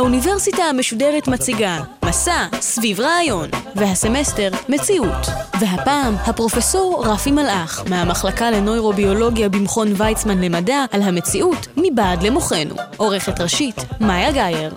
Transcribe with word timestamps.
האוניברסיטה 0.00 0.62
המשודרת 0.62 1.28
מציגה 1.28 1.82
מסע 2.04 2.46
סביב 2.60 3.00
רעיון, 3.00 3.48
והסמסטר 3.76 4.50
מציאות. 4.68 5.26
והפעם 5.60 6.14
הפרופסור 6.14 7.04
רפי 7.06 7.30
מלאך 7.30 7.84
מהמחלקה 7.90 8.50
לנוירוביולוגיה 8.50 9.48
במכון 9.48 9.88
ויצמן 9.96 10.40
למדע 10.40 10.84
על 10.90 11.02
המציאות 11.02 11.66
מבעד 11.76 12.22
למוחנו. 12.22 12.74
עורכת 12.96 13.40
ראשית 13.40 13.76
מאיה 14.00 14.32
גאייר. 14.32 14.74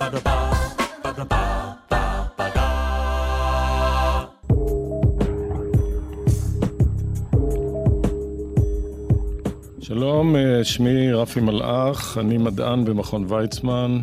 שלום, 9.81 10.35
אה, 10.35 10.63
שמי 10.63 11.13
רפי 11.13 11.39
מלאך, 11.39 12.17
אני 12.21 12.37
מדען 12.37 12.85
במכון 12.85 13.25
ויצמן, 13.27 14.01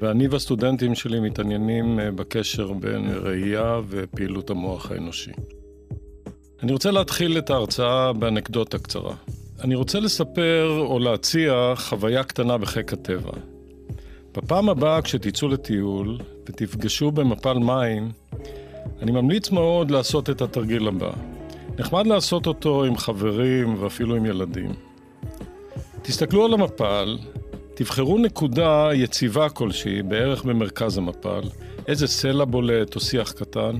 ואני 0.00 0.28
והסטודנטים 0.28 0.94
שלי 0.94 1.20
מתעניינים 1.20 2.00
אה, 2.00 2.10
בקשר 2.10 2.72
בין 2.72 3.10
ראייה 3.22 3.80
ופעילות 3.88 4.50
המוח 4.50 4.90
האנושי. 4.90 5.32
אני 6.62 6.72
רוצה 6.72 6.90
להתחיל 6.90 7.38
את 7.38 7.50
ההרצאה 7.50 8.12
באנקדוטה 8.12 8.78
קצרה. 8.78 9.14
אני 9.64 9.74
רוצה 9.74 10.00
לספר 10.00 10.78
או 10.78 10.98
להציע 10.98 11.72
חוויה 11.76 12.24
קטנה 12.24 12.58
בחיק 12.58 12.92
הטבע. 12.92 13.32
בפעם 14.36 14.68
הבאה 14.68 15.02
כשתצאו 15.02 15.48
לטיול 15.48 16.18
ותפגשו 16.46 17.10
במפל 17.10 17.58
מים, 17.58 18.10
אני 19.02 19.10
ממליץ 19.10 19.50
מאוד 19.50 19.90
לעשות 19.90 20.30
את 20.30 20.42
התרגיל 20.42 20.88
הבא. 20.88 21.10
נחמד 21.78 22.06
לעשות 22.06 22.46
אותו 22.46 22.84
עם 22.84 22.96
חברים 22.96 23.82
ואפילו 23.82 24.16
עם 24.16 24.26
ילדים. 24.26 24.72
תסתכלו 26.02 26.44
על 26.44 26.54
המפל, 26.54 27.18
תבחרו 27.80 28.18
נקודה 28.18 28.90
יציבה 28.94 29.48
כלשהי, 29.48 30.02
בערך 30.02 30.44
במרכז 30.44 30.98
המפל, 30.98 31.40
איזה 31.88 32.06
סלע 32.06 32.44
בולט 32.44 32.94
או 32.94 33.00
שיח 33.00 33.32
קטן, 33.32 33.78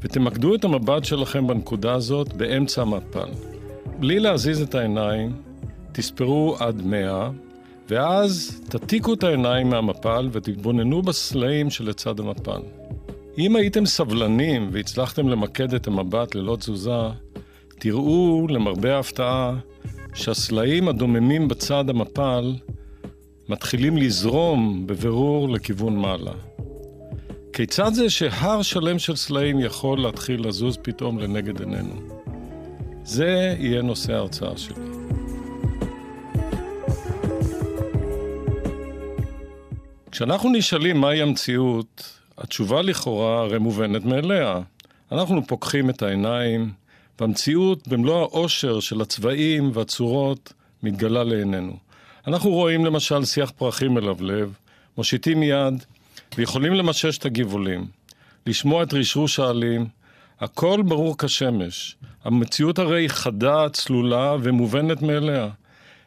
ותמקדו 0.00 0.54
את 0.54 0.64
המבט 0.64 1.04
שלכם 1.04 1.46
בנקודה 1.46 1.92
הזאת 1.92 2.32
באמצע 2.32 2.82
המפל. 2.82 3.28
בלי 4.00 4.20
להזיז 4.20 4.62
את 4.62 4.74
העיניים, 4.74 5.32
תספרו 5.92 6.56
עד 6.58 6.82
מאה, 6.82 7.30
ואז 7.88 8.60
תתיקו 8.68 9.14
את 9.14 9.24
העיניים 9.24 9.70
מהמפל 9.70 10.28
ותתבוננו 10.32 11.02
בסלעים 11.02 11.70
שלצד 11.70 12.20
המפל. 12.20 12.60
אם 13.38 13.56
הייתם 13.56 13.86
סבלנים 13.86 14.68
והצלחתם 14.72 15.28
למקד 15.28 15.74
את 15.74 15.86
המבט 15.86 16.34
ללא 16.34 16.56
תזוזה, 16.56 17.08
תראו, 17.78 18.46
למרבה 18.50 18.96
ההפתעה, 18.96 19.56
שהסלעים 20.14 20.88
הדוממים 20.88 21.48
בצד 21.48 21.90
המפל 21.90 22.54
מתחילים 23.50 23.96
לזרום 23.96 24.86
בבירור 24.86 25.48
לכיוון 25.48 25.96
מעלה. 25.96 26.32
כיצד 27.52 27.94
זה 27.94 28.10
שהר 28.10 28.62
שלם 28.62 28.98
של 28.98 29.16
סלעים 29.16 29.60
יכול 29.60 30.00
להתחיל 30.00 30.48
לזוז 30.48 30.78
פתאום 30.82 31.18
לנגד 31.18 31.60
עינינו? 31.60 31.94
זה 33.04 33.56
יהיה 33.58 33.82
נושא 33.82 34.12
ההרצאה 34.12 34.56
שלי. 34.56 34.74
כשאנחנו 40.10 40.50
נשאלים 40.50 41.00
מהי 41.00 41.22
המציאות, 41.22 42.18
התשובה 42.38 42.82
לכאורה 42.82 43.40
הרי 43.40 43.58
מובנת 43.58 44.04
מאליה. 44.04 44.60
אנחנו 45.12 45.46
פוקחים 45.46 45.90
את 45.90 46.02
העיניים, 46.02 46.70
והמציאות 47.20 47.88
במלוא 47.88 48.20
העושר 48.20 48.80
של 48.80 49.00
הצבעים 49.00 49.70
והצורות 49.74 50.52
מתגלה 50.82 51.24
לעינינו. 51.24 51.89
אנחנו 52.26 52.50
רואים 52.50 52.84
למשל 52.84 53.24
שיח 53.24 53.50
פרחים 53.50 53.94
מלבלב, 53.94 54.52
מושיטים 54.96 55.42
יד 55.42 55.84
ויכולים 56.38 56.72
למשש 56.74 57.18
את 57.18 57.24
הגבעולים, 57.24 57.86
לשמוע 58.46 58.82
את 58.82 58.94
רשרוש 58.94 59.40
העלים, 59.40 59.86
הכל 60.40 60.82
ברור 60.82 61.18
כשמש. 61.18 61.96
המציאות 62.24 62.78
הרי 62.78 63.08
חדה, 63.08 63.68
צלולה 63.68 64.36
ומובנת 64.42 65.02
מאליה. 65.02 65.48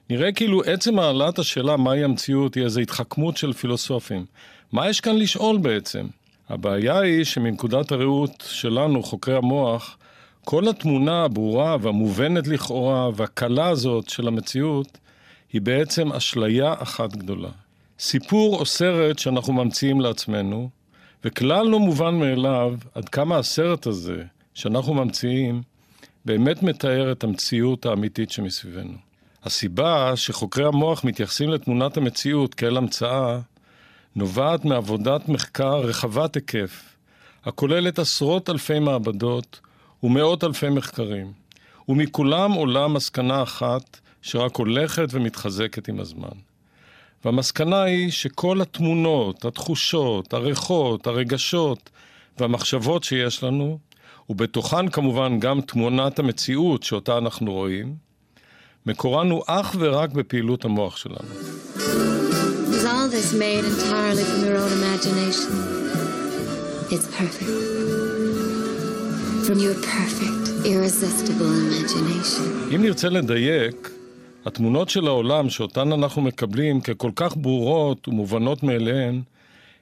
נראה 0.10 0.32
כאילו 0.32 0.64
עצם 0.64 1.00
העלאת 1.00 1.40
השאלה 1.40 1.78
מהי 1.78 2.04
המציאות 2.04 2.56
היא 2.56 2.64
איזו 2.64 2.80
התחכמות 2.80 3.38
של 3.38 3.54
פילוסופים. 3.54 4.26
מה 4.72 4.90
יש 4.90 5.02
כאן 5.02 5.16
לשאול 5.16 5.58
בעצם? 5.58 6.06
הבעיה 6.50 7.00
היא 7.00 7.24
שמנקודת 7.24 7.92
הראות 7.92 8.44
שלנו, 8.48 9.04
חוקרי 9.04 9.38
המוח, 9.38 9.98
כל 10.46 10.68
התמונה 10.68 11.24
הברורה 11.24 11.78
והמובנת 11.82 12.48
לכאורה 12.48 13.10
והקלה 13.16 13.68
הזאת 13.68 14.10
של 14.10 14.28
המציאות 14.28 14.98
היא 15.54 15.62
בעצם 15.62 16.12
אשליה 16.12 16.74
אחת 16.78 17.16
גדולה. 17.16 17.50
סיפור 18.00 18.60
או 18.60 18.66
סרט 18.66 19.20
שאנחנו 19.20 19.54
ממציאים 19.54 20.02
לעצמנו, 20.02 20.70
וכלל 21.24 21.68
לא 21.68 21.80
מובן 21.80 22.16
מאליו 22.16 22.74
עד 22.96 23.10
כמה 23.10 23.38
הסרט 23.38 23.88
הזה 23.88 24.24
שאנחנו 24.54 24.94
ממציאים 24.94 25.62
באמת 26.26 26.64
מתאר 26.64 27.12
את 27.12 27.24
המציאות 27.24 27.86
האמיתית 27.86 28.32
שמסביבנו. 28.32 28.98
הסיבה 29.44 30.16
שחוקרי 30.16 30.66
המוח 30.66 31.04
מתייחסים 31.04 31.50
לתמונת 31.50 31.98
המציאות 31.98 32.54
כאל 32.54 32.78
המצאה 32.78 33.40
נובעת 34.16 34.66
מעבודת 34.66 35.30
מחקר 35.30 35.76
רחבת 35.76 36.36
היקף, 36.36 36.96
הכוללת 37.46 38.00
עשרות 38.00 38.50
אלפי 38.50 38.80
מעבדות 38.80 39.60
ומאות 40.04 40.44
אלפי 40.44 40.70
מחקרים, 40.70 41.32
ומכולם 41.90 42.52
עולה 42.52 42.88
מסקנה 42.88 43.44
אחת 43.44 44.00
שרק 44.24 44.56
הולכת 44.56 45.08
ומתחזקת 45.12 45.88
עם 45.88 46.00
הזמן. 46.00 46.38
והמסקנה 47.26 47.84
היא 47.84 48.12
שכל 48.12 48.62
התמונות, 48.62 49.46
התחושות, 49.46 50.34
הריחות, 50.34 51.08
הרגשות 51.08 51.90
והמחשבות 52.40 53.04
שיש 53.04 53.44
לנו, 53.44 53.80
ובתוכן 54.30 54.90
כמובן 54.90 55.40
גם 55.40 55.62
תמונת 55.62 56.20
המציאות 56.20 56.84
שאותה 56.84 57.18
אנחנו 57.18 57.52
רואים, 57.52 57.96
מקורן 58.86 59.30
הוא 59.30 59.44
אך 59.48 59.76
ורק 59.80 60.10
בפעילות 60.10 60.66
המוח 60.66 60.98
שלנו. 60.98 61.30
It's 66.96 67.08
perfect. 67.20 67.54
From 69.48 69.60
your 69.66 69.78
perfect, 69.96 70.46
irresistible 70.72 71.52
imagination. 71.68 72.76
אם 72.76 72.82
נרצה 72.82 73.10
לדייק, 73.10 73.90
התמונות 74.46 74.90
של 74.90 75.08
העולם 75.08 75.50
שאותן 75.50 75.92
אנחנו 75.92 76.22
מקבלים 76.22 76.82
ככל 76.82 77.12
כך 77.16 77.38
ברורות 77.38 78.08
ומובנות 78.08 78.64
מאליהן, 78.64 79.22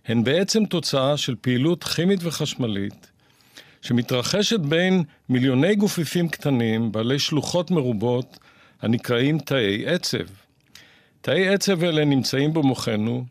הן 0.05 0.23
בעצם 0.23 0.65
תוצאה 0.65 1.17
של 1.17 1.35
פעילות 1.41 1.83
כימית 1.83 2.19
וחשמלית 2.23 3.11
שמתרחשת 3.81 4.59
בין 4.59 5.03
מיליוני 5.29 5.75
גופיפים 5.75 6.29
קטנים 6.29 6.91
בעלי 6.91 7.19
שלוחות 7.19 7.71
מרובות 7.71 8.39
הנקראים 8.81 9.39
תאי 9.39 9.87
עצב. 9.87 10.25
תאי 11.21 11.47
עצב 11.47 11.83
אלה 11.83 12.05
נמצאים 12.05 12.53
במוחנו, 12.53 13.25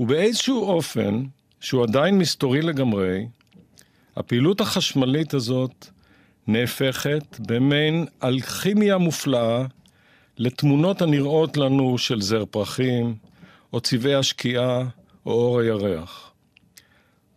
ובאיזשהו 0.00 0.64
אופן, 0.64 1.22
שהוא 1.60 1.82
עדיין 1.82 2.18
מסתורי 2.18 2.62
לגמרי, 2.62 3.26
הפעילות 4.16 4.60
החשמלית 4.60 5.34
הזאת 5.34 5.86
נהפכת 6.46 7.38
במעין 7.40 8.06
אלכימיה 8.24 8.98
מופלאה 8.98 9.64
לתמונות 10.38 11.02
הנראות 11.02 11.56
לנו 11.56 11.98
של 11.98 12.20
זר 12.20 12.44
פרחים, 12.44 13.14
או 13.72 13.80
צבעי 13.80 14.14
השקיעה, 14.14 14.82
או 15.26 15.32
אור 15.32 15.60
הירח. 15.60 16.32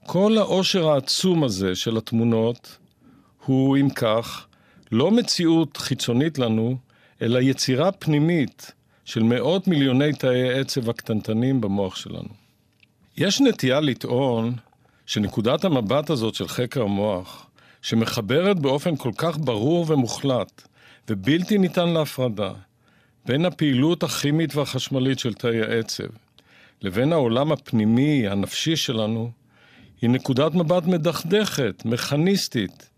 כל 0.06 0.38
העושר 0.38 0.90
העצום 0.90 1.44
הזה 1.44 1.76
של 1.76 1.98
התמונות 1.98 2.78
הוא, 3.46 3.78
אם 3.78 3.90
כך, 3.90 4.48
לא 4.92 5.12
מציאות 5.12 5.78
חיצונית 5.78 6.40
לנו, 6.40 6.78
אלא 7.22 7.40
יצירה 7.40 7.92
פנימית 7.92 8.72
של 9.06 9.24
מאות 9.24 9.68
מיליוני 9.68 10.14
תאי 10.14 10.60
עצב 10.60 10.90
הקטנטנים 10.90 11.62
במוח 11.62 11.96
שלנו. 11.96 12.30
יש 13.18 13.42
נטייה 13.42 13.80
לטעון 13.80 14.54
שנקודת 15.06 15.66
המבט 15.66 16.10
הזאת 16.10 16.36
של 16.36 16.48
חקר 16.48 16.82
המוח, 16.82 17.48
שמחברת 17.82 18.60
באופן 18.60 18.96
כל 18.96 19.12
כך 19.18 19.38
ברור 19.38 19.86
ומוחלט 19.88 20.68
ובלתי 21.10 21.58
ניתן 21.58 21.90
להפרדה 21.90 22.52
בין 23.26 23.46
הפעילות 23.46 24.04
הכימית 24.04 24.56
והחשמלית 24.56 25.20
של 25.20 25.34
תאי 25.34 25.62
העצב 25.62 26.08
לבין 26.82 27.14
העולם 27.14 27.52
הפנימי, 27.52 28.28
הנפשי 28.28 28.76
שלנו, 28.76 29.32
היא 30.02 30.10
נקודת 30.10 30.56
מבט 30.56 30.84
מדכדכת, 30.86 31.86
מכניסטית, 31.86 32.90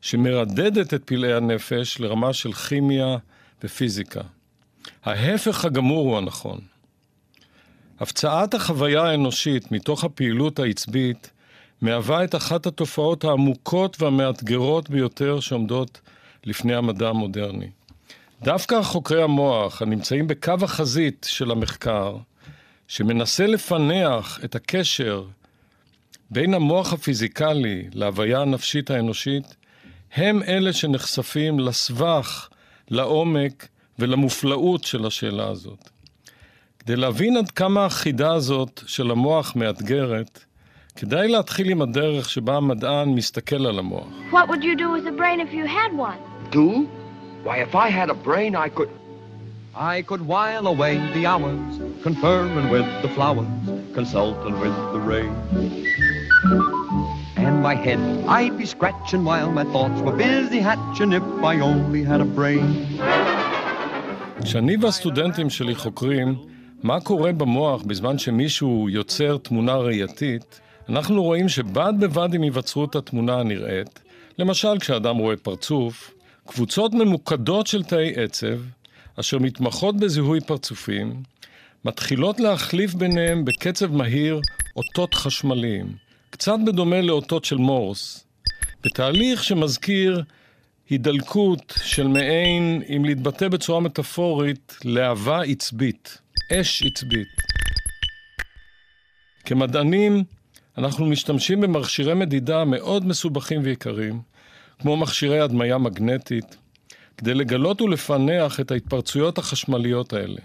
שמרדדת 0.00 0.94
את 0.94 1.04
פלאי 1.04 1.32
הנפש 1.32 2.00
לרמה 2.00 2.32
של 2.32 2.52
כימיה 2.52 3.16
ופיזיקה. 3.64 4.20
ההפך 5.04 5.64
הגמור 5.64 6.08
הוא 6.08 6.18
הנכון. 6.18 6.58
הפצעת 8.00 8.54
החוויה 8.54 9.02
האנושית 9.02 9.72
מתוך 9.72 10.04
הפעילות 10.04 10.58
העצבית 10.58 11.30
מהווה 11.80 12.24
את 12.24 12.34
אחת 12.34 12.66
התופעות 12.66 13.24
העמוקות 13.24 14.02
והמאתגרות 14.02 14.90
ביותר 14.90 15.40
שעומדות 15.40 16.00
לפני 16.44 16.74
המדע 16.74 17.08
המודרני. 17.08 17.70
דווקא 18.44 18.82
חוקרי 18.82 19.22
המוח 19.22 19.82
הנמצאים 19.82 20.26
בקו 20.26 20.54
החזית 20.62 21.26
של 21.30 21.50
המחקר, 21.50 22.16
שמנסה 22.88 23.46
לפענח 23.46 24.40
את 24.44 24.54
הקשר 24.54 25.24
בין 26.30 26.54
המוח 26.54 26.92
הפיזיקלי 26.92 27.84
להוויה 27.92 28.40
הנפשית 28.40 28.90
האנושית, 28.90 29.56
הם 30.14 30.42
אלה 30.42 30.72
שנחשפים 30.72 31.60
לסבך, 31.60 32.48
לעומק 32.90 33.68
ולמופלאות 33.98 34.84
של 34.84 35.06
השאלה 35.06 35.48
הזאת. 35.48 35.90
כדי 36.78 36.96
להבין 36.96 37.36
עד 37.36 37.50
כמה 37.50 37.86
החידה 37.86 38.32
הזאת 38.32 38.80
של 38.86 39.10
המוח 39.10 39.56
מאתגרת, 39.56 40.44
כדאי 40.96 41.28
להתחיל 41.28 41.70
עם 41.70 41.82
הדרך 41.82 42.30
שבה 42.30 42.56
המדען 42.56 43.08
מסתכל 43.08 43.66
על 43.66 43.78
המוח. 43.78 44.06
What 44.30 44.48
would 44.48 44.62
you 44.62 44.76
do 44.76 44.90
with 44.90 45.06
a 45.06 45.16
brain 45.18 45.40
if 45.40 45.52
you 45.52 45.66
had 45.66 45.96
one? 45.96 46.52
Do? 46.52 47.01
Why, 47.44 47.56
if 47.58 47.74
I 47.74 47.88
had 47.88 48.08
a 48.08 48.14
brain, 48.14 48.54
I 48.54 48.68
could... 48.68 48.90
I 49.74 50.02
could 50.02 50.22
while 50.32 50.66
away 50.74 50.94
the 51.14 51.26
hours, 51.26 51.72
conferring 52.02 52.68
with 52.74 52.86
the 53.02 53.08
flowers, 53.16 53.48
consulting 53.98 54.54
with 54.60 54.76
the 54.94 55.00
rain. 55.10 55.32
And 57.44 57.54
my 57.68 57.74
head 57.74 57.98
I'd 58.28 58.56
be 58.58 58.66
scratching 58.66 59.24
while 59.24 59.50
my 59.50 59.64
thoughts 59.74 59.98
were 60.02 60.16
busy 60.26 60.60
hatching 60.60 61.12
if 61.20 61.24
I 61.42 61.54
only 61.60 62.02
had 62.04 62.20
a 62.20 62.28
brain. 62.38 62.66
כשאני 64.42 64.76
והסטודנטים 64.80 65.50
שלי 65.50 65.74
חוקרים 65.74 66.34
מה 66.82 67.00
קורה 67.00 67.32
במוח 67.32 67.82
בזמן 67.82 68.18
שמישהו 68.18 68.88
יוצר 68.90 69.36
תמונה 69.36 69.76
ראייתית, 69.76 70.60
אנחנו 70.88 71.22
רואים 71.22 71.48
שבד 71.48 71.92
בבד 72.00 72.34
עם 72.34 72.42
היווצרות 72.42 72.96
התמונה 72.96 73.40
הנראית, 73.40 74.00
למשל 74.38 74.78
כשאדם 74.78 75.16
רואה 75.16 75.36
פרצוף, 75.36 76.14
קבוצות 76.46 76.94
ממוקדות 76.94 77.66
של 77.66 77.82
תאי 77.82 78.12
עצב, 78.16 78.58
אשר 79.20 79.38
מתמחות 79.38 79.96
בזיהוי 79.96 80.40
פרצופים, 80.40 81.22
מתחילות 81.84 82.40
להחליף 82.40 82.94
ביניהם 82.94 83.44
בקצב 83.44 83.92
מהיר 83.92 84.40
אותות 84.76 85.14
חשמליים, 85.14 85.92
קצת 86.30 86.56
בדומה 86.66 87.00
לאותות 87.00 87.44
של 87.44 87.56
מורס, 87.56 88.24
בתהליך 88.84 89.44
שמזכיר 89.44 90.22
הידלקות 90.90 91.74
של 91.84 92.06
מעין, 92.06 92.82
אם 92.96 93.04
להתבטא 93.04 93.48
בצורה 93.48 93.80
מטאפורית, 93.80 94.76
להבה 94.84 95.42
עצבית, 95.42 96.18
אש 96.52 96.82
עצבית. 96.82 97.28
כמדענים, 99.44 100.24
אנחנו 100.78 101.06
משתמשים 101.06 101.60
במכשירי 101.60 102.14
מדידה 102.14 102.64
מאוד 102.64 103.06
מסובכים 103.06 103.60
ויקרים, 103.64 104.31
כמו 104.82 104.96
מכשירי 104.96 105.40
הדמיה 105.40 105.78
מגנטית, 105.78 106.56
כדי 107.16 107.34
לגלות 107.34 107.80
ולפענח 107.82 108.60
את 108.60 108.70
ההתפרצויות 108.70 109.38
החשמליות 109.38 110.12
האלה. 110.12 110.40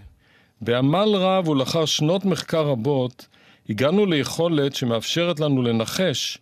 בעמל 0.61 1.09
רב 1.15 1.47
ולאחר 1.47 1.85
שנות 1.85 2.25
מחקר 2.25 2.67
רבות, 2.67 3.27
הגענו 3.69 4.05
ליכולת 4.05 4.75
שמאפשרת 4.75 5.39
לנו 5.39 5.61
לנחש 5.61 6.37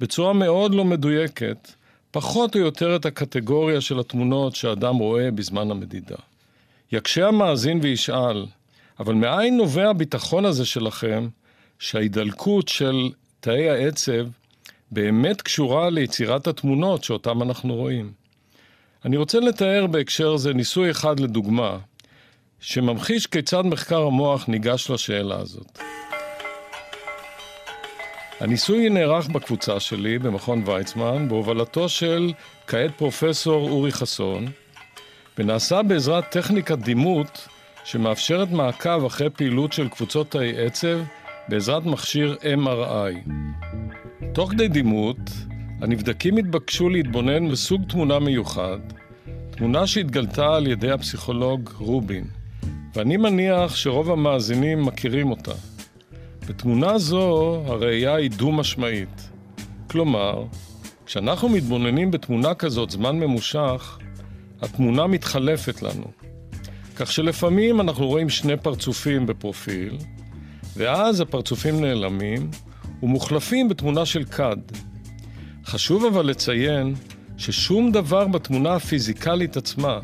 בצורה 0.00 0.32
מאוד 0.32 0.74
לא 0.74 0.84
מדויקת, 0.84 1.72
פחות 2.10 2.54
או 2.54 2.60
יותר 2.60 2.96
את 2.96 3.06
הקטגוריה 3.06 3.80
של 3.80 3.98
התמונות 3.98 4.56
שאדם 4.56 4.96
רואה 4.96 5.30
בזמן 5.30 5.70
המדידה. 5.70 6.16
יקשה 6.92 7.28
המאזין 7.28 7.80
וישאל, 7.82 8.46
אבל 9.00 9.14
מאין 9.14 9.56
נובע 9.56 9.90
הביטחון 9.90 10.44
הזה 10.44 10.66
שלכם 10.66 11.28
שההידלקות 11.78 12.68
של 12.68 13.10
תאי 13.40 13.70
העצב 13.70 14.26
באמת 14.90 15.42
קשורה 15.42 15.90
ליצירת 15.90 16.46
התמונות 16.46 17.04
שאותן 17.04 17.42
אנחנו 17.42 17.74
רואים? 17.74 18.12
אני 19.04 19.16
רוצה 19.16 19.40
לתאר 19.40 19.86
בהקשר 19.86 20.36
זה 20.36 20.54
ניסוי 20.54 20.90
אחד 20.90 21.20
לדוגמה, 21.20 21.78
שממחיש 22.60 23.26
כיצד 23.26 23.62
מחקר 23.66 24.02
המוח 24.02 24.48
ניגש 24.48 24.90
לשאלה 24.90 25.38
הזאת. 25.38 25.78
הניסוי 28.40 28.88
נערך 28.88 29.28
בקבוצה 29.28 29.80
שלי 29.80 30.18
במכון 30.18 30.62
ויצמן 30.66 31.28
בהובלתו 31.28 31.88
של 31.88 32.32
כעת 32.66 32.90
פרופסור 32.96 33.70
אורי 33.70 33.92
חסון 33.92 34.46
ונעשה 35.38 35.82
בעזרת 35.82 36.30
טכניקת 36.30 36.78
דימות 36.78 37.48
שמאפשרת 37.84 38.50
מעקב 38.50 39.04
אחרי 39.04 39.30
פעילות 39.30 39.72
של 39.72 39.88
קבוצות 39.88 40.30
תאי 40.30 40.66
עצב 40.66 40.98
בעזרת 41.48 41.86
מכשיר 41.86 42.36
MRI. 42.42 43.30
תוך 44.32 44.50
כדי 44.50 44.68
דימות, 44.68 45.16
הנבדקים 45.80 46.36
התבקשו 46.36 46.88
להתבונן 46.88 47.48
בסוג 47.48 47.82
תמונה 47.88 48.18
מיוחד, 48.18 48.78
תמונה 49.50 49.86
שהתגלתה 49.86 50.56
על 50.56 50.66
ידי 50.66 50.90
הפסיכולוג 50.90 51.70
רובין, 51.78 52.24
ואני 52.94 53.16
מניח 53.16 53.76
שרוב 53.76 54.10
המאזינים 54.10 54.84
מכירים 54.84 55.30
אותה. 55.30 55.52
בתמונה 56.48 56.98
זו 56.98 57.62
הראייה 57.66 58.14
היא 58.14 58.30
דו-משמעית. 58.30 59.28
כלומר, 59.90 60.44
כשאנחנו 61.06 61.48
מתבוננים 61.48 62.10
בתמונה 62.10 62.54
כזאת 62.54 62.90
זמן 62.90 63.16
ממושך, 63.16 63.98
התמונה 64.62 65.06
מתחלפת 65.06 65.82
לנו. 65.82 66.04
כך 66.96 67.12
שלפעמים 67.12 67.80
אנחנו 67.80 68.06
רואים 68.06 68.28
שני 68.28 68.56
פרצופים 68.56 69.26
בפרופיל, 69.26 69.96
ואז 70.76 71.20
הפרצופים 71.20 71.80
נעלמים 71.80 72.50
ומוחלפים 73.02 73.68
בתמונה 73.68 74.06
של 74.06 74.24
כד. 74.24 74.56
חשוב 75.64 76.04
אבל 76.04 76.26
לציין 76.26 76.94
ששום 77.36 77.92
דבר 77.92 78.26
בתמונה 78.26 78.74
הפיזיקלית 78.74 79.56
עצמה, 79.56 80.00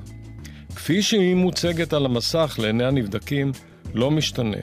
כפי 0.77 1.03
שהיא 1.03 1.35
מוצגת 1.35 1.93
על 1.93 2.05
המסך 2.05 2.59
לעיני 2.63 2.85
הנבדקים, 2.85 3.53
לא 3.95 4.11
משתנה. 4.11 4.57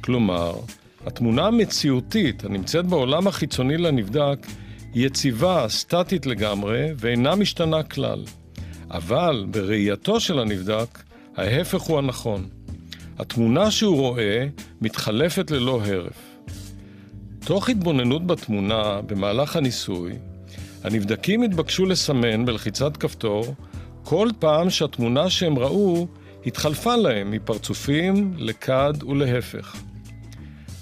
כלומר, 0.00 0.54
התמונה 1.06 1.46
המציאותית 1.46 2.44
הנמצאת 2.44 2.86
בעולם 2.86 3.26
החיצוני 3.26 3.76
לנבדק 3.76 4.46
יציבה, 4.94 5.66
סטטית 5.68 6.26
לגמרי, 6.26 6.88
ואינה 6.96 7.34
משתנה 7.34 7.82
כלל. 7.82 8.24
אבל 8.90 9.46
בראייתו 9.50 10.20
של 10.20 10.38
הנבדק, 10.38 11.02
ההפך 11.36 11.80
הוא 11.80 11.98
הנכון. 11.98 12.48
התמונה 13.18 13.70
שהוא 13.70 13.96
רואה 13.96 14.46
מתחלפת 14.80 15.50
ללא 15.50 15.80
הרף. 15.84 16.35
תוך 17.46 17.68
התבוננות 17.68 18.26
בתמונה 18.26 19.00
במהלך 19.06 19.56
הניסוי, 19.56 20.12
הנבדקים 20.84 21.42
התבקשו 21.42 21.86
לסמן 21.86 22.44
בלחיצת 22.44 22.96
כפתור 22.96 23.54
כל 24.04 24.28
פעם 24.38 24.70
שהתמונה 24.70 25.30
שהם 25.30 25.58
ראו 25.58 26.06
התחלפה 26.46 26.96
להם 26.96 27.30
מפרצופים 27.30 28.34
לכד 28.36 29.02
ולהפך. 29.02 29.76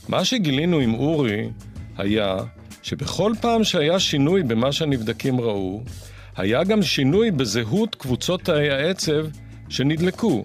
מה 0.08 0.24
שגילינו 0.24 0.78
עם 0.78 0.94
אורי 0.94 1.48
היה 1.96 2.36
שבכל 2.82 3.32
פעם 3.40 3.64
שהיה 3.64 3.98
שינוי 3.98 4.42
במה 4.42 4.72
שהנבדקים 4.72 5.40
ראו, 5.40 5.82
היה 6.36 6.64
גם 6.64 6.82
שינוי 6.82 7.30
בזהות 7.30 7.94
קבוצות 7.94 8.42
תאי 8.42 8.70
העצב 8.70 9.26
שנדלקו. 9.68 10.44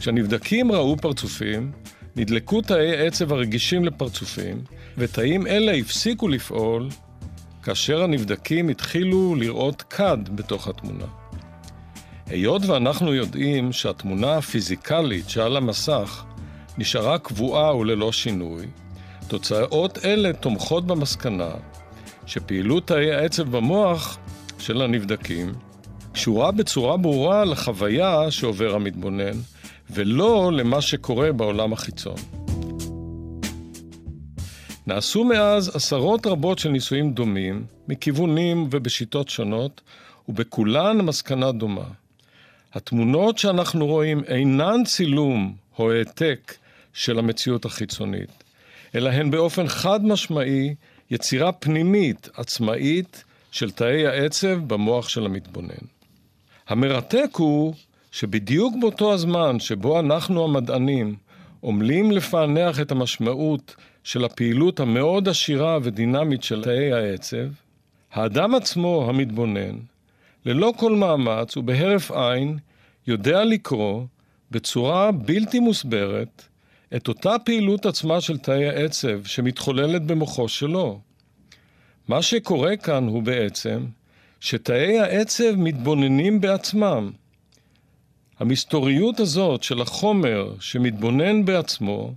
כשהנבדקים 0.00 0.72
ראו 0.72 0.96
פרצופים, 0.96 1.72
נדלקו 2.18 2.60
תאי 2.60 3.06
עצב 3.06 3.32
הרגישים 3.32 3.84
לפרצופים, 3.84 4.62
ותאים 4.98 5.46
אלה 5.46 5.72
הפסיקו 5.72 6.28
לפעול 6.28 6.88
כאשר 7.62 8.02
הנבדקים 8.02 8.68
התחילו 8.68 9.34
לראות 9.34 9.82
כד 9.82 10.18
בתוך 10.34 10.68
התמונה. 10.68 11.04
היות 12.26 12.62
ואנחנו 12.66 13.14
יודעים 13.14 13.72
שהתמונה 13.72 14.36
הפיזיקלית 14.36 15.28
שעל 15.30 15.56
המסך 15.56 16.24
נשארה 16.78 17.18
קבועה 17.18 17.76
וללא 17.76 18.12
שינוי, 18.12 18.66
תוצאות 19.28 20.04
אלה 20.04 20.32
תומכות 20.32 20.86
במסקנה 20.86 21.50
שפעילות 22.26 22.86
תאי 22.86 23.12
העצב 23.12 23.56
במוח 23.56 24.18
של 24.58 24.82
הנבדקים 24.82 25.52
קשורה 26.12 26.50
בצורה 26.50 26.96
ברורה 26.96 27.44
לחוויה 27.44 28.30
שעובר 28.30 28.74
המתבונן, 28.74 29.36
ולא 29.90 30.52
למה 30.52 30.80
שקורה 30.80 31.32
בעולם 31.32 31.72
החיצון. 31.72 32.16
נעשו 34.86 35.24
מאז 35.24 35.76
עשרות 35.76 36.26
רבות 36.26 36.58
של 36.58 36.68
ניסויים 36.68 37.12
דומים, 37.12 37.66
מכיוונים 37.88 38.68
ובשיטות 38.70 39.28
שונות, 39.28 39.80
ובכולן 40.28 41.00
המסקנה 41.00 41.52
דומה. 41.52 41.84
התמונות 42.72 43.38
שאנחנו 43.38 43.86
רואים 43.86 44.24
אינן 44.24 44.84
צילום 44.84 45.54
או 45.78 45.92
העתק 45.92 46.54
של 46.92 47.18
המציאות 47.18 47.64
החיצונית, 47.64 48.44
אלא 48.94 49.10
הן 49.10 49.30
באופן 49.30 49.68
חד 49.68 50.04
משמעי 50.04 50.74
יצירה 51.10 51.52
פנימית, 51.52 52.28
עצמאית, 52.34 53.24
של 53.50 53.70
תאי 53.70 54.06
העצב 54.06 54.58
במוח 54.66 55.08
של 55.08 55.26
המתבונן. 55.26 55.84
המרתק 56.68 57.30
הוא 57.36 57.74
שבדיוק 58.12 58.74
באותו 58.80 59.12
הזמן 59.12 59.60
שבו 59.60 60.00
אנחנו 60.00 60.44
המדענים 60.44 61.16
עמלים 61.62 62.10
לפענח 62.10 62.80
את 62.80 62.90
המשמעות 62.90 63.76
של 64.04 64.24
הפעילות 64.24 64.80
המאוד 64.80 65.28
עשירה 65.28 65.78
ודינמית 65.82 66.42
של 66.42 66.62
תאי 66.62 66.92
העצב, 66.92 67.46
האדם 68.12 68.54
עצמו 68.54 69.06
המתבונן, 69.08 69.78
ללא 70.44 70.72
כל 70.76 70.94
מאמץ 70.94 71.56
ובהרף 71.56 72.10
עין, 72.10 72.58
יודע 73.06 73.44
לקרוא 73.44 74.04
בצורה 74.50 75.12
בלתי 75.12 75.60
מוסברת 75.60 76.48
את 76.96 77.08
אותה 77.08 77.38
פעילות 77.44 77.86
עצמה 77.86 78.20
של 78.20 78.38
תאי 78.38 78.68
העצב 78.68 79.24
שמתחוללת 79.24 80.02
במוחו 80.02 80.48
שלו. 80.48 81.00
מה 82.08 82.22
שקורה 82.22 82.76
כאן 82.76 83.08
הוא 83.08 83.22
בעצם 83.22 83.86
שתאי 84.40 84.98
העצב 84.98 85.54
מתבוננים 85.56 86.40
בעצמם. 86.40 87.10
המסתוריות 88.38 89.20
הזאת 89.20 89.62
של 89.62 89.80
החומר 89.80 90.52
שמתבונן 90.60 91.44
בעצמו, 91.44 92.12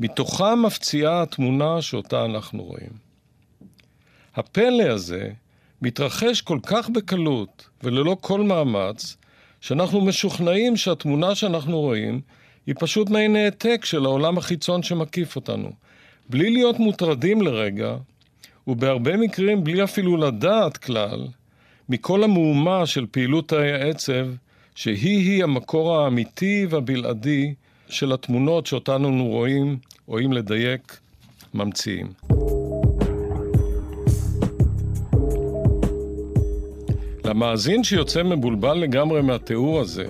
מתוכה 0.00 0.54
מפציעה 0.54 1.22
התמונה 1.22 1.82
שאותה 1.82 2.24
אנחנו 2.24 2.62
רואים. 2.62 2.90
הפלא 4.34 4.82
הזה 4.82 5.30
מתרחש 5.82 6.40
כל 6.40 6.58
כך 6.66 6.88
בקלות 6.88 7.68
וללא 7.82 8.16
כל 8.20 8.40
מאמץ, 8.40 9.16
שאנחנו 9.60 10.00
משוכנעים 10.00 10.76
שהתמונה 10.76 11.34
שאנחנו 11.34 11.80
רואים 11.80 12.20
היא 12.66 12.74
פשוט 12.78 13.10
מעין 13.10 13.36
העתק 13.36 13.84
של 13.84 14.04
העולם 14.04 14.38
החיצון 14.38 14.82
שמקיף 14.82 15.36
אותנו. 15.36 15.70
בלי 16.30 16.50
להיות 16.50 16.78
מוטרדים 16.78 17.42
לרגע, 17.42 17.96
ובהרבה 18.66 19.16
מקרים 19.16 19.64
בלי 19.64 19.84
אפילו 19.84 20.16
לדעת 20.16 20.76
כלל, 20.76 21.26
מכל 21.88 22.24
המהומה 22.24 22.86
של 22.86 23.06
פעילות 23.10 23.48
תאי 23.48 23.72
העצב, 23.72 24.26
שהיא-היא 24.74 25.44
המקור 25.44 25.96
האמיתי 25.96 26.66
והבלעדי 26.70 27.54
של 27.88 28.12
התמונות 28.12 28.66
שאותנו 28.66 29.08
אנו 29.08 29.26
רואים, 29.26 29.78
או 30.08 30.20
אם 30.20 30.32
לדייק, 30.32 30.98
ממציאים. 31.54 32.06
למאזין 37.24 37.84
שיוצא 37.84 38.22
מבולבל 38.22 38.74
לגמרי 38.74 39.22
מהתיאור 39.22 39.80
הזה, 39.80 40.04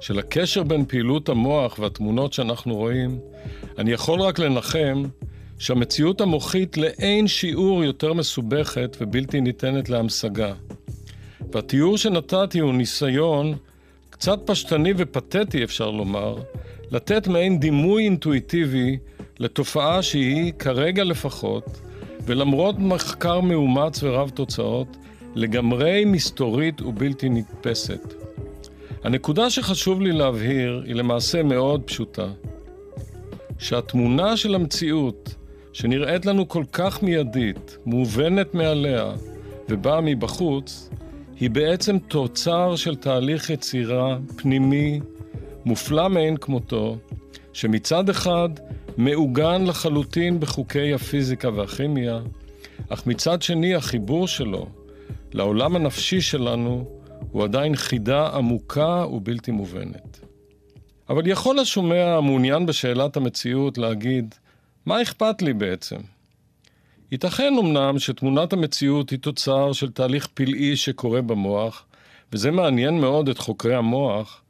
של 0.00 0.18
הקשר 0.18 0.62
בין 0.62 0.84
פעילות 0.84 1.28
המוח 1.28 1.78
והתמונות 1.78 2.32
שאנחנו 2.32 2.74
רואים, 2.74 3.18
אני 3.78 3.92
יכול 3.92 4.20
רק 4.20 4.38
לנחם 4.38 5.02
שהמציאות 5.58 6.20
המוחית 6.20 6.76
לאין 6.76 7.28
שיעור 7.28 7.84
יותר 7.84 8.12
מסובכת 8.12 8.96
ובלתי 9.00 9.40
ניתנת 9.40 9.88
להמשגה. 9.88 10.52
והתיאור 11.52 11.98
שנתתי 11.98 12.58
הוא 12.58 12.74
ניסיון 12.74 13.54
קצת 14.18 14.38
פשטני 14.44 14.92
ופתטי, 14.96 15.64
אפשר 15.64 15.90
לומר, 15.90 16.36
לתת 16.90 17.28
מעין 17.28 17.60
דימוי 17.60 18.04
אינטואיטיבי 18.04 18.98
לתופעה 19.38 20.02
שהיא, 20.02 20.52
כרגע 20.52 21.04
לפחות, 21.04 21.80
ולמרות 22.24 22.78
מחקר 22.78 23.40
מאומץ 23.40 24.02
ורב 24.02 24.28
תוצאות, 24.28 24.96
לגמרי 25.34 26.04
מסתורית 26.04 26.82
ובלתי 26.82 27.28
נתפסת. 27.28 28.14
הנקודה 29.04 29.50
שחשוב 29.50 30.00
לי 30.00 30.12
להבהיר 30.12 30.82
היא 30.86 30.94
למעשה 30.94 31.42
מאוד 31.42 31.82
פשוטה. 31.82 32.28
שהתמונה 33.58 34.36
של 34.36 34.54
המציאות, 34.54 35.34
שנראית 35.72 36.26
לנו 36.26 36.48
כל 36.48 36.64
כך 36.72 37.02
מיידית, 37.02 37.78
מובנת 37.86 38.54
מעליה 38.54 39.12
ובאה 39.68 40.00
מבחוץ, 40.00 40.90
היא 41.40 41.50
בעצם 41.50 41.98
תוצר 41.98 42.76
של 42.76 42.96
תהליך 42.96 43.50
יצירה 43.50 44.18
פנימי, 44.36 45.00
מופלא 45.64 46.08
מאין 46.08 46.36
כמותו, 46.36 46.96
שמצד 47.52 48.08
אחד 48.08 48.48
מעוגן 48.96 49.64
לחלוטין 49.64 50.40
בחוקי 50.40 50.94
הפיזיקה 50.94 51.48
והכימיה, 51.48 52.20
אך 52.88 53.06
מצד 53.06 53.42
שני 53.42 53.74
החיבור 53.74 54.28
שלו 54.28 54.66
לעולם 55.32 55.76
הנפשי 55.76 56.20
שלנו 56.20 56.84
הוא 57.32 57.44
עדיין 57.44 57.76
חידה 57.76 58.28
עמוקה 58.28 59.04
ובלתי 59.12 59.50
מובנת. 59.50 60.20
אבל 61.08 61.26
יכול 61.26 61.58
השומע 61.58 62.16
המעוניין 62.16 62.66
בשאלת 62.66 63.16
המציאות 63.16 63.78
להגיד, 63.78 64.34
מה 64.86 65.02
אכפת 65.02 65.42
לי 65.42 65.52
בעצם? 65.52 65.96
ייתכן 67.12 67.54
אמנם 67.58 67.98
שתמונת 67.98 68.52
המציאות 68.52 69.10
היא 69.10 69.18
תוצר 69.18 69.72
של 69.72 69.90
תהליך 69.90 70.26
פלאי 70.34 70.76
שקורה 70.76 71.22
במוח, 71.22 71.84
וזה 72.32 72.50
מעניין 72.50 73.00
מאוד 73.00 73.28
את 73.28 73.38
חוקרי 73.38 73.74
המוח, 73.74 74.42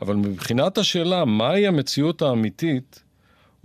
אבל 0.00 0.16
מבחינת 0.16 0.78
השאלה 0.78 1.24
מהי 1.24 1.66
המציאות 1.66 2.22
האמיתית, 2.22 3.02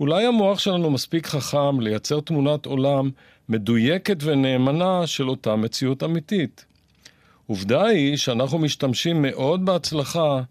אולי 0.00 0.26
המוח 0.26 0.58
שלנו 0.58 0.90
מספיק 0.90 1.26
חכם 1.26 1.80
לייצר 1.80 2.20
תמונת 2.20 2.66
עולם 2.66 3.10
מדויקת 3.48 4.16
ונאמנה 4.22 5.06
של 5.06 5.28
אותה 5.28 5.56
מציאות 5.56 6.02
אמיתית. 6.02 6.64
עובדה 7.46 7.84
היא 7.84 8.16
שאנחנו 8.16 8.58
משתמשים 8.58 9.22
מאוד 9.22 9.64
בהצלחה 9.64 10.42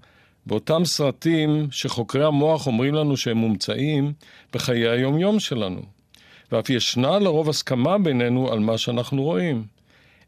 באותם 0.46 0.86
סרטים 0.86 1.68
שחוקרי 1.72 2.26
המוח 2.26 2.68
אומרים 2.68 2.94
לנו 2.94 3.18
שהם 3.18 3.38
מומצאים 3.38 4.14
בחיי 4.54 4.90
היומיום 4.90 5.40
שלנו. 5.40 5.93
ואף 6.52 6.70
ישנה 6.70 7.20
לרוב 7.20 7.50
הסכמה 7.50 7.98
בינינו 7.98 8.52
על 8.52 8.60
מה 8.60 8.78
שאנחנו 8.78 9.24
רואים. 9.24 9.64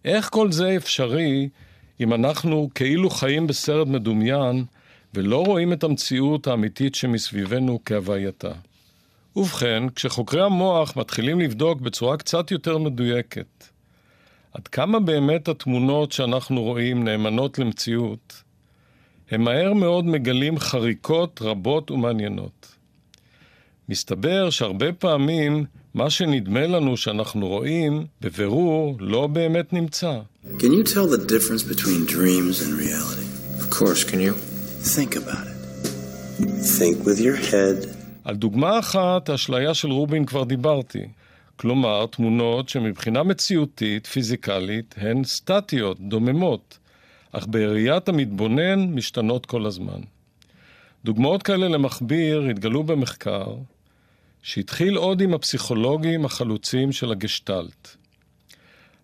איך 0.06 0.30
כל 0.30 0.52
זה 0.52 0.76
אפשרי 0.76 1.50
אם 2.00 2.14
אנחנו 2.14 2.70
כאילו 2.76 3.10
חיים 3.10 3.48
בסרט 3.48 3.88
מדומיין 3.88 4.66
ולא 5.14 5.46
רואים 5.46 5.74
את 5.74 5.84
המציאות 5.84 6.48
האמיתית 6.48 6.96
שמסביבנו 6.96 7.80
כהווייתה? 7.86 8.52
ובכן, 9.36 9.84
כשחוקרי 9.96 10.42
המוח 10.42 10.98
מתחילים 10.98 11.40
לבדוק 11.40 11.82
בצורה 11.82 12.18
קצת 12.18 12.52
יותר 12.52 12.78
מדויקת 12.78 13.66
עד 14.56 14.68
כמה 14.68 15.00
באמת 15.00 15.48
התמונות 15.48 16.12
שאנחנו 16.12 16.62
רואים 16.62 17.04
נאמנות 17.04 17.60
למציאות, 17.60 18.44
הם 19.32 19.42
מהר 19.44 19.74
מאוד 19.74 20.06
מגלים 20.06 20.60
חריקות 20.60 21.42
רבות 21.42 21.92
ומעניינות. 21.92 22.76
מסתבר 23.90 24.50
שהרבה 24.50 24.94
פעמים 24.94 25.66
מה 25.96 26.10
שנדמה 26.10 26.68
לנו 26.68 26.98
שאנחנו 26.98 27.48
רואים, 27.48 28.06
בבירור, 28.22 28.98
לא 29.00 29.28
באמת 29.28 29.74
נמצא. 29.74 30.20
Can 30.58 30.72
you 30.78 30.84
tell 30.84 31.08
the 31.08 31.32
difference 31.32 31.64
between 31.64 32.06
dreams 32.16 32.62
and 32.62 32.72
reality? 32.86 33.28
Of 33.60 33.70
course, 33.70 34.04
can 34.04 34.20
you? 34.20 34.34
Think 34.96 35.16
about 35.16 35.46
it. 35.52 35.58
Think 36.80 37.06
with 37.06 37.20
your 37.20 37.38
head. 37.52 37.88
על 38.24 38.36
דוגמה 38.36 38.80
אחת, 38.80 39.30
האשליה 39.30 39.74
של 39.74 39.92
רובין 39.92 40.25
כבר 40.25 40.44
דיברתי. 40.44 41.08
כלומר, 41.56 42.06
תמונות 42.06 42.70
שמבחינה 42.70 43.24
מציאותית, 43.24 44.08
פיזיקלית, 44.08 44.96
הן 44.98 45.24
סטטיות, 45.24 45.98
דוממות, 46.00 46.78
אך 47.32 47.46
בראיית 47.50 48.10
המתבונן 48.10 48.94
משתנות 48.94 49.46
כל 49.46 49.66
הזמן. 49.66 50.00
דוגמאות 51.06 51.44
כאלה 51.44 51.68
למכביר 51.68 52.42
התגלו 52.50 52.84
במחקר, 52.84 53.46
שהתחיל 54.46 54.96
עוד 54.96 55.22
עם 55.22 55.34
הפסיכולוגים 55.34 56.25
החלוצים 56.25 56.92
של 56.92 57.12
הגשטלט. 57.12 57.96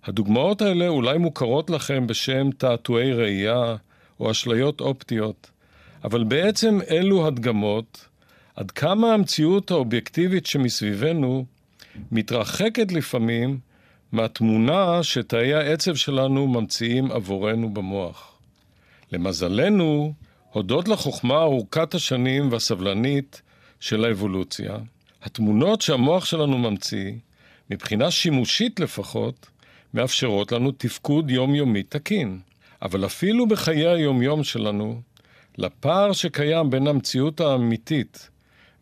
הדוגמאות 0.03 0.61
האלה 0.61 0.87
אולי 0.87 1.17
מוכרות 1.17 1.69
לכם 1.69 2.07
בשם 2.07 2.49
תעתועי 2.57 3.13
ראייה 3.13 3.75
או 4.19 4.31
אשליות 4.31 4.81
אופטיות, 4.81 5.51
אבל 6.03 6.23
בעצם 6.23 6.79
אלו 6.91 7.27
הדגמות 7.27 8.07
עד 8.55 8.71
כמה 8.71 9.13
המציאות 9.13 9.71
האובייקטיבית 9.71 10.45
שמסביבנו 10.45 11.45
מתרחקת 12.11 12.91
לפעמים 12.91 13.59
מהתמונה 14.11 15.03
שתאי 15.03 15.53
העצב 15.53 15.95
שלנו 15.95 16.47
ממציאים 16.47 17.11
עבורנו 17.11 17.73
במוח. 17.73 18.37
למזלנו, 19.11 20.13
הודות 20.51 20.87
לחוכמה 20.87 21.41
ארוכת 21.41 21.93
השנים 21.93 22.51
והסבלנית 22.51 23.41
של 23.79 24.05
האבולוציה, 24.05 24.77
התמונות 25.23 25.81
שהמוח 25.81 26.25
שלנו 26.25 26.57
ממציא, 26.57 27.11
מבחינה 27.69 28.11
שימושית 28.11 28.79
לפחות, 28.79 29.49
מאפשרות 29.93 30.51
לנו 30.51 30.71
תפקוד 30.71 31.31
יומיומי 31.31 31.83
תקין. 31.83 32.39
אבל 32.81 33.05
אפילו 33.05 33.47
בחיי 33.47 33.87
היומיום 33.87 34.43
שלנו, 34.43 35.01
לפער 35.57 36.13
שקיים 36.13 36.69
בין 36.69 36.87
המציאות 36.87 37.41
האמיתית 37.41 38.29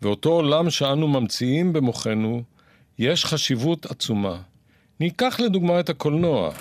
ואותו 0.01 0.29
עולם 0.29 0.69
שאנו 0.69 1.07
ממציאים 1.07 1.73
במוחנו, 1.73 2.43
יש 2.99 3.25
חשיבות 3.25 3.85
עצומה. 3.85 4.41
ניקח 4.99 5.39
לדוגמה 5.39 5.79
את 5.79 5.89
הקולנוע. 5.89 6.51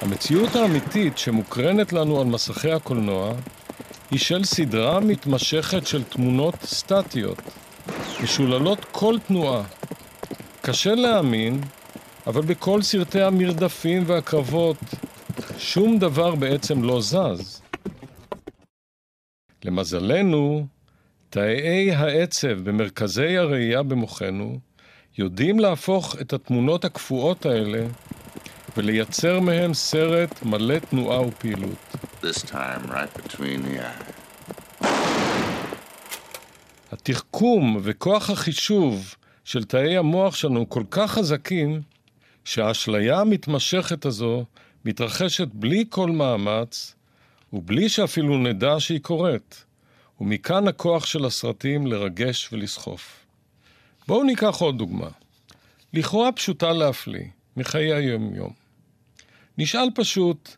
המציאות 0.00 0.56
האמיתית 0.56 1.18
שמוקרנת 1.18 1.92
לנו 1.92 2.20
על 2.20 2.26
מסכי 2.26 2.72
הקולנוע 2.72 3.34
היא 4.10 4.18
של 4.18 4.44
סדרה 4.44 5.00
מתמשכת 5.00 5.86
של 5.86 6.04
תמונות 6.04 6.54
סטטיות, 6.62 7.38
משוללות 8.22 8.84
כל 8.84 9.16
תנועה. 9.26 9.64
קשה 10.62 10.94
להאמין, 10.94 11.60
אבל 12.26 12.42
בכל 12.42 12.82
סרטי 12.82 13.22
המרדפים 13.22 14.02
והקרבות, 14.06 14.76
שום 15.58 15.98
דבר 15.98 16.34
בעצם 16.34 16.82
לא 16.82 17.00
זז. 17.00 17.62
למזלנו, 19.64 20.66
תאי 21.30 21.92
העצב 21.92 22.70
במרכזי 22.70 23.36
הראייה 23.36 23.82
במוחנו 23.82 24.58
יודעים 25.18 25.58
להפוך 25.58 26.16
את 26.20 26.32
התמונות 26.32 26.84
הקפואות 26.84 27.46
האלה 27.46 27.86
ולייצר 28.76 29.40
מהם 29.40 29.74
סרט 29.74 30.42
מלא 30.42 30.78
תנועה 30.78 31.20
ופעילות. 31.20 31.96
Right 32.26 33.16
התחכום 36.92 37.80
וכוח 37.82 38.30
החישוב 38.30 39.14
של 39.44 39.64
תאי 39.64 39.96
המוח 39.96 40.34
שלנו 40.34 40.68
כל 40.68 40.82
כך 40.90 41.10
חזקים, 41.12 41.82
שהאשליה 42.44 43.20
המתמשכת 43.20 44.04
הזו 44.04 44.44
מתרחשת 44.84 45.48
בלי 45.52 45.84
כל 45.88 46.10
מאמץ, 46.10 46.94
ובלי 47.52 47.88
שאפילו 47.88 48.38
נדע 48.38 48.74
שהיא 48.78 49.00
קורית. 49.00 49.64
ומכאן 50.20 50.68
הכוח 50.68 51.06
של 51.06 51.24
הסרטים 51.24 51.86
לרגש 51.86 52.52
ולסחוף. 52.52 53.26
בואו 54.08 54.24
ניקח 54.24 54.56
עוד 54.56 54.78
דוגמה. 54.78 55.08
לכאורה 55.92 56.32
פשוטה 56.32 56.72
להפליא, 56.72 57.26
מחיי 57.56 57.92
היום-יום. 57.92 58.52
נשאל 59.58 59.88
פשוט, 59.94 60.56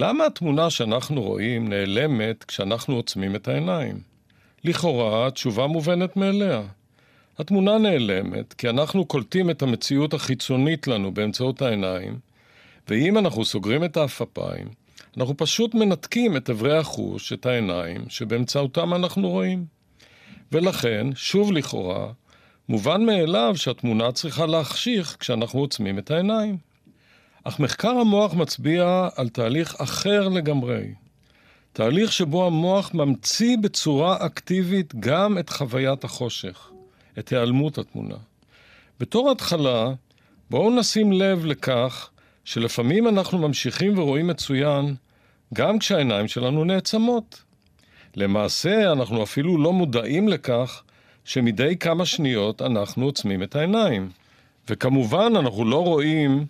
למה 0.00 0.26
התמונה 0.26 0.70
שאנחנו 0.70 1.22
רואים 1.22 1.68
נעלמת 1.68 2.44
כשאנחנו 2.44 2.94
עוצמים 2.94 3.36
את 3.36 3.48
העיניים? 3.48 4.00
לכאורה, 4.64 5.26
התשובה 5.26 5.66
מובנת 5.66 6.16
מאליה. 6.16 6.62
התמונה 7.38 7.78
נעלמת 7.78 8.52
כי 8.52 8.68
אנחנו 8.68 9.04
קולטים 9.04 9.50
את 9.50 9.62
המציאות 9.62 10.14
החיצונית 10.14 10.86
לנו 10.86 11.14
באמצעות 11.14 11.62
העיניים, 11.62 12.18
ואם 12.88 13.18
אנחנו 13.18 13.44
סוגרים 13.44 13.84
את 13.84 13.96
האפפיים, 13.96 14.68
אנחנו 15.16 15.36
פשוט 15.36 15.74
מנתקים 15.74 16.36
את 16.36 16.50
אברי 16.50 16.78
החוש, 16.78 17.32
את 17.32 17.46
העיניים, 17.46 18.00
שבאמצעותם 18.08 18.94
אנחנו 18.94 19.28
רואים. 19.28 19.64
ולכן, 20.52 21.06
שוב 21.14 21.52
לכאורה, 21.52 22.12
מובן 22.68 23.06
מאליו 23.06 23.52
שהתמונה 23.56 24.12
צריכה 24.12 24.46
להחשיך 24.46 25.16
כשאנחנו 25.20 25.60
עוצמים 25.60 25.98
את 25.98 26.10
העיניים. 26.10 26.67
אך 27.44 27.60
מחקר 27.60 27.90
המוח 27.90 28.34
מצביע 28.34 29.08
על 29.16 29.28
תהליך 29.28 29.74
אחר 29.78 30.28
לגמרי. 30.28 30.94
תהליך 31.72 32.12
שבו 32.12 32.46
המוח 32.46 32.94
ממציא 32.94 33.56
בצורה 33.56 34.26
אקטיבית 34.26 34.94
גם 35.00 35.38
את 35.38 35.50
חוויית 35.50 36.04
החושך, 36.04 36.70
את 37.18 37.28
היעלמות 37.28 37.78
התמונה. 37.78 38.14
בתור 39.00 39.30
התחלה, 39.30 39.92
בואו 40.50 40.70
נשים 40.70 41.12
לב 41.12 41.46
לכך 41.46 42.10
שלפעמים 42.44 43.08
אנחנו 43.08 43.38
ממשיכים 43.38 43.98
ורואים 43.98 44.26
מצוין 44.26 44.94
גם 45.54 45.78
כשהעיניים 45.78 46.28
שלנו 46.28 46.64
נעצמות. 46.64 47.42
למעשה, 48.16 48.92
אנחנו 48.92 49.22
אפילו 49.22 49.58
לא 49.58 49.72
מודעים 49.72 50.28
לכך 50.28 50.82
שמדי 51.24 51.76
כמה 51.76 52.06
שניות 52.06 52.62
אנחנו 52.62 53.04
עוצמים 53.04 53.42
את 53.42 53.56
העיניים. 53.56 54.10
וכמובן, 54.70 55.32
אנחנו 55.36 55.64
לא 55.64 55.84
רואים 55.84 56.46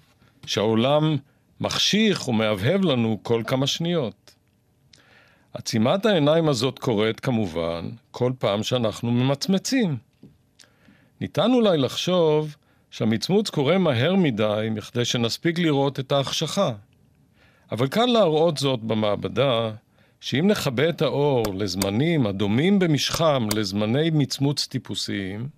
שהעולם 0.46 1.16
מחשיך 1.60 2.28
ומהבהב 2.28 2.84
לנו 2.84 3.18
כל 3.22 3.42
כמה 3.46 3.66
שניות. 3.66 4.34
עצימת 5.54 6.06
העיניים 6.06 6.48
הזאת 6.48 6.78
קורית 6.78 7.20
כמובן 7.20 7.90
כל 8.10 8.32
פעם 8.38 8.62
שאנחנו 8.62 9.10
ממצמצים. 9.10 9.96
ניתן 11.20 11.50
אולי 11.52 11.78
לחשוב 11.78 12.56
שהמצמוץ 12.90 13.50
קורה 13.50 13.78
מהר 13.78 14.14
מדי 14.14 14.68
מכדי 14.70 15.04
שנספיק 15.04 15.58
לראות 15.58 16.00
את 16.00 16.12
ההחשכה. 16.12 16.72
אבל 17.72 17.88
קל 17.88 18.06
להראות 18.06 18.56
זאת 18.56 18.80
במעבדה, 18.80 19.70
שאם 20.20 20.46
נכבה 20.46 20.88
את 20.88 21.02
האור 21.02 21.44
לזמנים 21.54 22.26
הדומים 22.26 22.78
במשכם 22.78 23.48
לזמני 23.54 24.10
מצמוץ 24.10 24.66
טיפוסיים, 24.66 25.48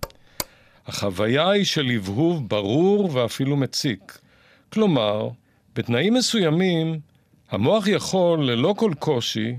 החוויה 0.87 1.49
היא 1.49 1.65
של 1.65 1.89
הבהוב 1.95 2.49
ברור 2.49 3.15
ואפילו 3.15 3.57
מציק. 3.57 4.19
כלומר, 4.73 5.29
בתנאים 5.75 6.13
מסוימים, 6.13 6.99
המוח 7.49 7.87
יכול, 7.87 8.51
ללא 8.51 8.73
כל 8.77 8.91
קושי, 8.99 9.55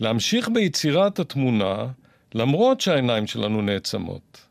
להמשיך 0.00 0.48
ביצירת 0.48 1.18
התמונה, 1.18 1.86
למרות 2.34 2.80
שהעיניים 2.80 3.26
שלנו 3.26 3.62
נעצמות. 3.62 4.46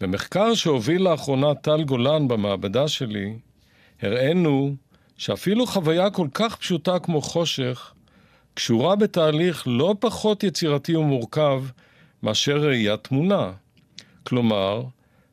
במחקר 0.00 0.54
שהוביל 0.54 1.02
לאחרונה 1.02 1.54
טל 1.54 1.82
גולן 1.82 2.28
במעבדה 2.28 2.88
שלי, 2.88 3.38
הראינו 4.02 4.74
שאפילו 5.16 5.66
חוויה 5.66 6.10
כל 6.10 6.28
כך 6.34 6.56
פשוטה 6.56 6.98
כמו 6.98 7.20
חושך, 7.20 7.92
קשורה 8.54 8.96
בתהליך 8.96 9.64
לא 9.66 9.94
פחות 10.00 10.44
יצירתי 10.44 10.96
ומורכב 10.96 11.64
מאשר 12.22 12.56
ראיית 12.56 13.04
תמונה. 13.04 13.52
כלומר, 14.22 14.82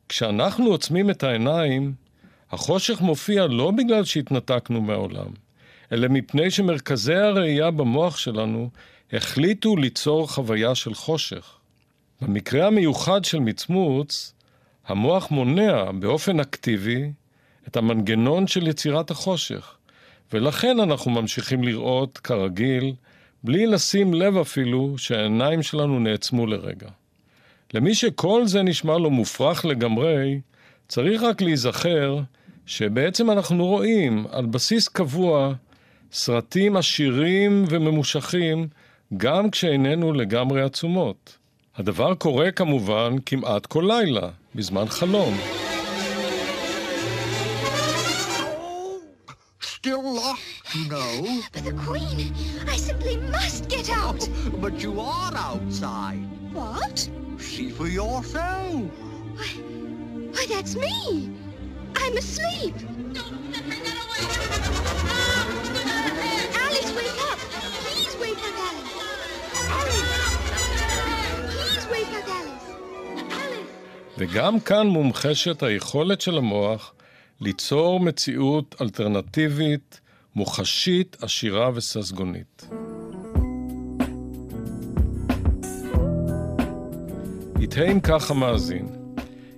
כשאנחנו 0.10 0.66
עוצמים 0.66 1.10
את 1.10 1.24
העיניים, 1.24 1.94
החושך 2.52 3.02
מופיע 3.02 3.48
לא 3.48 3.72
בגלל 3.72 4.04
שהתנתקנו 4.04 4.82
מהעולם, 4.82 5.28
אלא 5.92 6.08
מפני 6.08 6.52
שמרכזי 6.52 7.16
הראייה 7.16 7.72
במוח 7.72 8.18
שלנו 8.18 8.70
החליטו 9.14 9.76
ליצור 9.76 10.30
חוויה 10.30 10.76
של 10.76 10.94
חושך. 10.94 11.56
במקרה 12.22 12.68
המיוחד 12.68 13.26
של 13.26 13.40
מצמוץ, 13.40 14.34
המוח 14.88 15.32
מונע 15.32 15.92
באופן 15.92 16.40
אקטיבי 16.40 17.12
את 17.68 17.78
המנגנון 17.78 18.48
של 18.48 18.68
יצירת 18.68 19.12
החושך, 19.12 19.76
ולכן 20.34 20.80
אנחנו 20.80 21.12
ממשיכים 21.12 21.64
לראות 21.64 22.18
כרגיל, 22.18 22.94
בלי 23.44 23.68
לשים 23.68 24.14
לב 24.14 24.38
אפילו 24.38 24.98
שהעיניים 24.98 25.64
שלנו 25.64 26.00
נעצמו 26.00 26.48
לרגע. 26.48 26.90
למי 27.74 27.96
שכל 27.96 28.48
זה 28.48 28.64
נשמע 28.64 28.98
לו 28.98 29.10
מופרך 29.10 29.66
לגמרי, 29.66 30.40
צריך 30.88 31.24
רק 31.24 31.42
להיזכר 31.42 32.20
שבעצם 32.70 33.32
אנחנו 33.32 33.66
רואים 33.66 34.26
על 34.32 34.46
בסיס 34.46 34.88
קבוע 34.88 35.54
סרטים 36.12 36.78
עשירים 36.78 37.66
וממושכים 37.70 38.68
גם 39.18 39.50
כשאיננו 39.50 40.14
לגמרי 40.14 40.62
עצומות. 40.62 41.38
הדבר 41.76 42.16
קורה 42.16 42.52
כמובן 42.52 43.16
כמעט 43.26 43.66
כל 43.66 43.84
לילה, 43.88 44.30
בזמן 44.56 44.86
חלום. 44.90 45.38
Still 49.62 50.04
lost, 50.20 50.76
you 50.76 50.84
know. 50.92 51.16
But 51.54 51.64
the 51.70 51.76
Queen, 51.88 52.34
I 52.74 52.78
simply 52.88 53.16
must 53.36 53.62
get 53.76 53.88
out. 54.04 54.22
Oh, 54.54 54.58
but 54.66 54.76
you 54.84 54.94
are 55.18 55.34
outside. 55.50 56.24
What? 56.58 56.98
See 57.50 57.70
for 57.78 57.88
yourself. 58.00 58.76
Why, 59.38 59.52
why 60.34 60.44
that's 60.54 60.76
me. 60.86 61.00
I'm 61.96 62.18
asleep. 62.18 62.76
וגם 74.18 74.60
כאן 74.60 74.88
מומחשת 74.88 75.64
היכולת 75.64 76.22
של 76.22 76.38
המוח 76.38 76.94
ליצור 77.42 78.00
מציאות 78.00 78.76
אלטרנטיבית, 78.82 80.00
מוחשית, 80.36 81.18
עשירה 81.22 81.70
וססגונית. 81.74 82.70
יתהה 87.60 87.92
אם 87.92 88.00
כך 88.00 88.32
המאזין, 88.32 88.88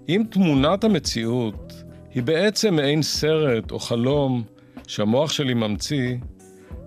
אם 0.09 0.23
תמונת 0.29 0.83
המציאות 0.83 1.70
היא 2.13 2.23
בעצם 2.23 2.75
מעין 2.75 3.01
סרט 3.01 3.71
או 3.71 3.79
חלום 3.79 4.43
שהמוח 4.87 5.31
שלי 5.31 5.53
ממציא, 5.53 6.17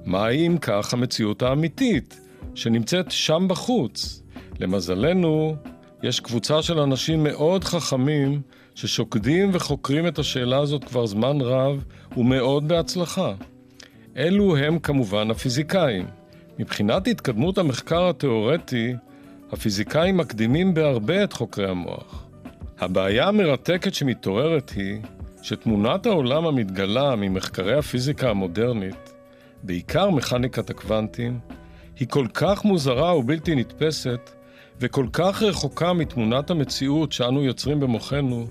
מהי 0.05 0.47
אם 0.47 0.59
כך 0.59 0.93
המציאות 0.93 1.43
האמיתית, 1.43 2.21
שנמצאת 2.55 3.11
שם 3.11 3.47
בחוץ? 3.49 4.23
למזלנו, 4.61 5.57
יש 6.03 6.21
קבוצה 6.21 6.63
של 6.63 6.79
אנשים 6.79 7.25
מאוד 7.25 7.65
חכמים 7.65 8.43
ששוקדים 8.75 9.51
וחוקרים 9.53 10.07
את 10.07 10.19
השאלה 10.19 10.59
הזאת 10.59 10.85
כבר 10.85 11.07
זמן 11.07 11.41
רב 11.41 11.85
ומאוד 12.17 12.69
בהצלחה. 12.69 13.35
אלו 14.17 14.57
הם 14.57 14.79
כמובן 14.79 15.31
הפיזיקאים. 15.31 16.07
מבחינת 16.59 17.07
התקדמות 17.07 17.59
המחקר 17.59 18.09
התאורטי, 18.09 18.95
הפיזיקאים 19.53 20.17
מקדימים 20.17 20.75
בהרבה 20.75 21.25
את 21.25 21.33
חוקרי 21.33 21.69
המוח. 21.69 22.27
הבעיה 22.79 23.29
המרתקת 23.29 23.95
שמתעוררת 23.95 24.71
היא 24.71 25.01
שתמונת 25.45 26.07
העולם 26.07 26.47
המתגלה 26.47 27.17
ממחקרי 27.17 27.79
הפיזיקה 27.79 28.31
המודרנית, 28.31 29.15
בעיקר 29.63 30.11
מכניקת 30.11 30.71
הקוונטים, 30.71 31.39
היא 31.99 32.09
כל 32.09 32.27
כך 32.35 32.65
מוזרה 32.65 33.17
ובלתי 33.17 33.55
נתפסת, 33.55 34.31
וכל 34.81 35.07
כך 35.13 35.43
רחוקה 35.43 35.93
מתמונת 35.93 36.51
המציאות 36.51 37.13
שאנו 37.13 37.45
יוצרים 37.45 37.81
במוחנו, 37.81 38.47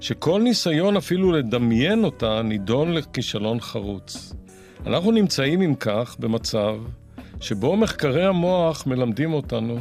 שכל 0.00 0.42
ניסיון 0.42 0.96
אפילו 0.96 1.32
לדמיין 1.32 2.04
אותה 2.04 2.42
נידון 2.42 2.92
לכישלון 2.92 3.60
חרוץ. 3.60 4.34
אנחנו 4.86 5.10
נמצאים, 5.10 5.62
אם 5.62 5.74
כך, 5.74 6.16
במצב 6.18 6.76
שבו 7.40 7.76
מחקרי 7.76 8.24
המוח 8.24 8.86
מלמדים 8.86 9.32
אותנו 9.32 9.78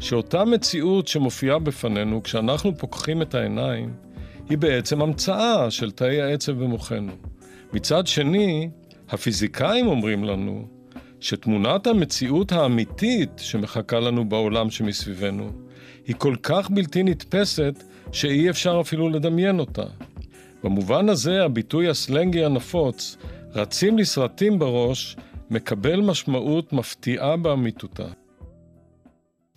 שאותה 0.00 0.44
מציאות 0.44 1.08
שמופיעה 1.08 1.58
בפנינו 1.58 2.22
כשאנחנו 2.22 2.78
פוקחים 2.78 3.22
את 3.22 3.34
העיניים, 3.34 4.11
היא 4.48 4.58
בעצם 4.58 5.02
המצאה 5.02 5.70
של 5.70 5.90
תאי 5.90 6.20
העצב 6.20 6.52
במוחנו. 6.52 7.12
מצד 7.72 8.06
שני, 8.06 8.70
הפיזיקאים 9.08 9.86
אומרים 9.86 10.24
לנו 10.24 10.66
שתמונת 11.20 11.86
המציאות 11.86 12.52
האמיתית 12.52 13.30
שמחכה 13.36 14.00
לנו 14.00 14.28
בעולם 14.28 14.70
שמסביבנו 14.70 15.50
היא 16.06 16.16
כל 16.18 16.36
כך 16.42 16.70
בלתי 16.70 17.02
נתפסת 17.02 17.82
שאי 18.12 18.50
אפשר 18.50 18.78
אפילו 18.80 19.08
לדמיין 19.08 19.58
אותה. 19.58 19.84
במובן 20.64 21.08
הזה 21.08 21.44
הביטוי 21.44 21.88
הסלנגי 21.88 22.44
הנפוץ, 22.44 23.16
רצים 23.54 23.98
לסרטים 23.98 24.58
בראש, 24.58 25.16
מקבל 25.50 26.00
משמעות 26.00 26.72
מפתיעה 26.72 27.36
באמיתותה. 27.36 28.21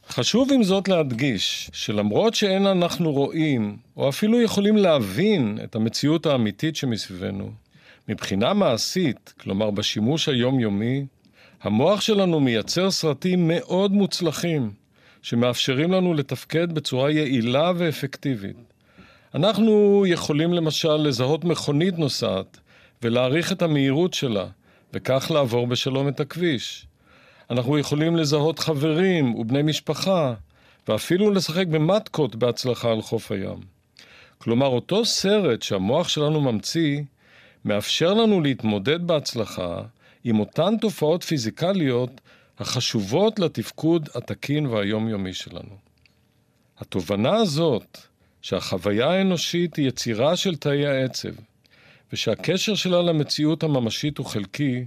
חשוב 0.10 0.54
עם 0.54 0.64
זאת 0.64 0.88
להדגיש 0.88 1.70
שלמרות 1.74 2.36
שאין 2.36 2.68
אנחנו 2.68 3.12
רואים, 3.12 3.78
או 3.98 4.10
אפילו 4.10 4.42
יכולים 4.42 4.78
להבין 4.78 5.60
את 5.64 5.76
המציאות 5.76 6.26
האמיתית 6.26 6.76
שמסביבנו, 6.76 7.52
מבחינה 8.10 8.54
מעשית, 8.54 9.34
כלומר 9.40 9.72
בשימוש 9.72 10.30
היומיומי, 10.30 11.06
המוח 11.62 12.02
שלנו 12.02 12.40
מייצר 12.40 12.92
סרטים 12.92 13.48
מאוד 13.48 13.92
מוצלחים, 13.92 14.72
שמאפשרים 15.22 15.92
לנו 15.92 16.14
לתפקד 16.14 16.74
בצורה 16.74 17.12
יעילה 17.12 17.72
ואפקטיבית. 17.78 18.58
אנחנו 19.36 20.06
יכולים 20.08 20.54
למשל 20.54 20.96
לזהות 20.96 21.44
מכונית 21.44 21.98
נוסעת 21.98 22.60
ולהעריך 23.02 23.52
את 23.52 23.62
המהירות 23.62 24.14
שלה, 24.14 24.46
וכך 24.94 25.32
לעבור 25.34 25.68
בשלום 25.68 26.08
את 26.08 26.20
הכביש. 26.20 26.88
אנחנו 27.50 27.78
יכולים 27.80 28.16
לזהות 28.16 28.60
חברים 28.60 29.36
ובני 29.36 29.62
משפחה, 29.62 30.34
ואפילו 30.88 31.32
לשחק 31.32 31.68
במטקות 31.68 32.36
בהצלחה 32.36 32.92
על 32.92 33.02
חוף 33.02 33.32
הים. 33.32 33.60
כלומר, 34.38 34.68
אותו 34.68 35.06
סרט 35.06 35.62
שהמוח 35.62 36.08
שלנו 36.08 36.42
ממציא, 36.42 37.02
מאפשר 37.66 38.14
לנו 38.14 38.42
להתמודד 38.42 39.08
בהצלחה 39.08 39.82
עם 40.24 40.40
אותן 40.40 40.78
תופעות 40.82 41.24
פיזיקליות 41.24 42.22
החשובות 42.60 43.40
לתפקוד 43.40 44.10
התקין 44.16 44.66
והיומיומי 44.66 45.34
שלנו. 45.34 45.76
התובנה 46.78 47.36
הזאת, 47.36 47.98
שהחוויה 48.42 49.12
האנושית 49.12 49.76
היא 49.76 49.88
יצירה 49.88 50.36
של 50.36 50.56
תאי 50.56 50.86
העצב, 50.86 51.30
ושהקשר 52.14 52.76
שלה 52.76 53.02
למציאות 53.02 53.64
הממשית 53.64 54.18
הוא 54.18 54.26
חלקי, 54.26 54.86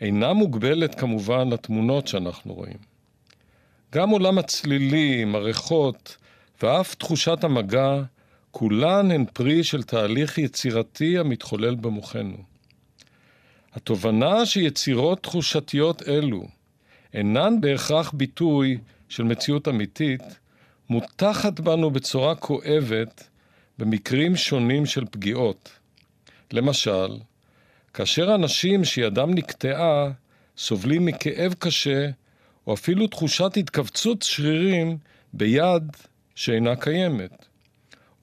אינה 0.00 0.32
מוגבלת 0.32 0.94
כמובן 0.94 1.48
לתמונות 1.48 2.08
שאנחנו 2.08 2.54
רואים. 2.54 2.78
גם 3.94 4.10
עולם 4.10 4.38
הצלילים, 4.38 5.34
הריחות 5.34 6.16
ואף 6.62 6.94
תחושת 6.94 7.44
המגע, 7.44 8.02
כולן 8.50 9.10
הן 9.10 9.24
פרי 9.32 9.64
של 9.64 9.82
תהליך 9.82 10.38
יצירתי 10.38 11.18
המתחולל 11.18 11.74
במוחנו. 11.74 12.36
התובנה 13.72 14.46
שיצירות 14.46 15.22
תחושתיות 15.22 16.08
אלו 16.08 16.48
אינן 17.14 17.60
בהכרח 17.60 18.10
ביטוי 18.10 18.78
של 19.08 19.22
מציאות 19.22 19.68
אמיתית, 19.68 20.22
מותחת 20.90 21.60
בנו 21.60 21.90
בצורה 21.90 22.34
כואבת 22.34 23.28
במקרים 23.78 24.36
שונים 24.36 24.86
של 24.86 25.04
פגיעות. 25.10 25.70
למשל, 26.52 27.08
כאשר 27.94 28.34
אנשים 28.34 28.84
שידם 28.84 29.34
נקטעה 29.34 30.10
סובלים 30.56 31.06
מכאב 31.06 31.54
קשה 31.58 32.08
או 32.66 32.74
אפילו 32.74 33.06
תחושת 33.06 33.56
התכווצות 33.56 34.22
שרירים 34.22 34.98
ביד 35.32 35.82
שאינה 36.34 36.76
קיימת. 36.76 37.46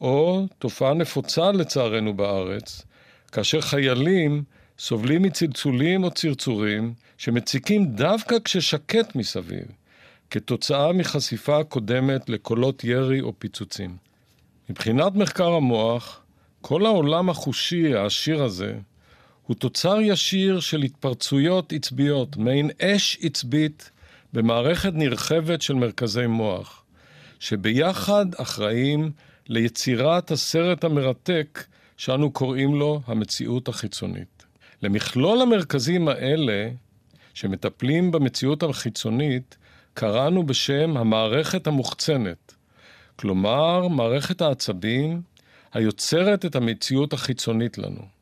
או 0.02 0.48
תופעה 0.60 0.94
נפוצה 0.94 1.52
לצערנו 1.52 2.14
בארץ, 2.14 2.86
כאשר 3.32 3.62
חיילים 3.62 4.44
סובלים 4.80 5.22
מצלצולים 5.22 6.04
או 6.04 6.12
צרצורים 6.12 6.94
שמציקים 7.18 7.86
דווקא 7.86 8.36
כששקט 8.44 9.16
מסביב, 9.16 9.66
כתוצאה 10.30 10.94
מחשיפה 10.94 11.64
קודמת 11.64 12.30
לקולות 12.30 12.84
ירי 12.84 13.22
או 13.22 13.34
פיצוצים. 13.40 13.98
מבחינת 14.70 15.16
מחקר 15.16 15.52
המוח, 15.52 16.22
כל 16.62 16.86
העולם 16.86 17.30
החושי 17.30 17.96
העשיר 17.96 18.44
הזה 18.44 18.78
הוא 19.48 19.56
תוצר 19.56 19.98
ישיר 20.02 20.60
של 20.60 20.82
התפרצויות 20.82 21.74
עצביות, 21.74 22.38
מעין 22.38 22.70
אש 22.82 23.18
עצבית 23.22 23.92
במערכת 24.34 24.92
נרחבת 24.94 25.62
של 25.62 25.74
מרכזי 25.74 26.28
מוח, 26.28 26.84
שביחד 27.40 28.26
אחראים 28.36 29.12
ליצירת 29.48 30.32
הסרט 30.32 30.84
המרתק 30.84 31.64
שאנו 31.98 32.32
קוראים 32.32 32.76
לו 32.76 33.02
המציאות 33.08 33.68
החיצונית. 33.68 34.46
למכלול 34.82 35.42
המרכזים 35.42 36.08
האלה, 36.08 36.70
שמטפלים 37.34 38.12
במציאות 38.12 38.64
החיצונית, 38.64 39.58
קראנו 39.94 40.46
בשם 40.46 40.98
המערכת 40.98 41.68
המוחצנת, 41.68 42.56
כלומר 43.16 43.88
מערכת 43.88 44.42
העצבים 44.42 45.22
היוצרת 45.74 46.46
את 46.46 46.56
המציאות 46.56 47.14
החיצונית 47.14 47.78
לנו. 47.78 48.17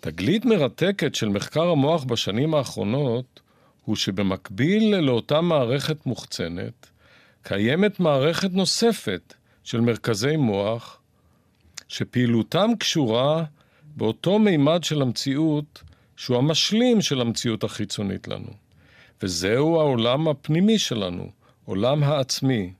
תגלית 0.00 0.44
מרתקת 0.44 1.14
של 1.14 1.28
מחקר 1.28 1.68
המוח 1.68 2.04
בשנים 2.04 2.54
האחרונות 2.54 3.40
הוא 3.84 3.96
שבמקביל 3.96 4.96
לאותה 4.96 5.40
מערכת 5.40 6.06
מוחצנת, 6.06 6.86
קיימת 7.42 8.00
מערכת 8.00 8.50
נוספת 8.52 9.34
של 9.64 9.80
מרכזי 9.80 10.36
מוח, 10.36 11.00
שפעילותם 11.88 12.70
קשורה 12.78 13.44
באותו 13.96 14.38
מימד 14.38 14.84
של 14.84 15.02
המציאות 15.02 15.82
שהוא 16.16 16.36
המשלים 16.36 17.00
של 17.00 17.20
המציאות 17.20 17.64
החיצונית 17.64 18.28
לנו. 18.28 18.50
וזהו 19.22 19.80
העולם 19.80 20.28
הפנימי 20.28 20.78
שלנו, 20.78 21.30
עולם 21.64 22.02
העצמי. 22.02 22.72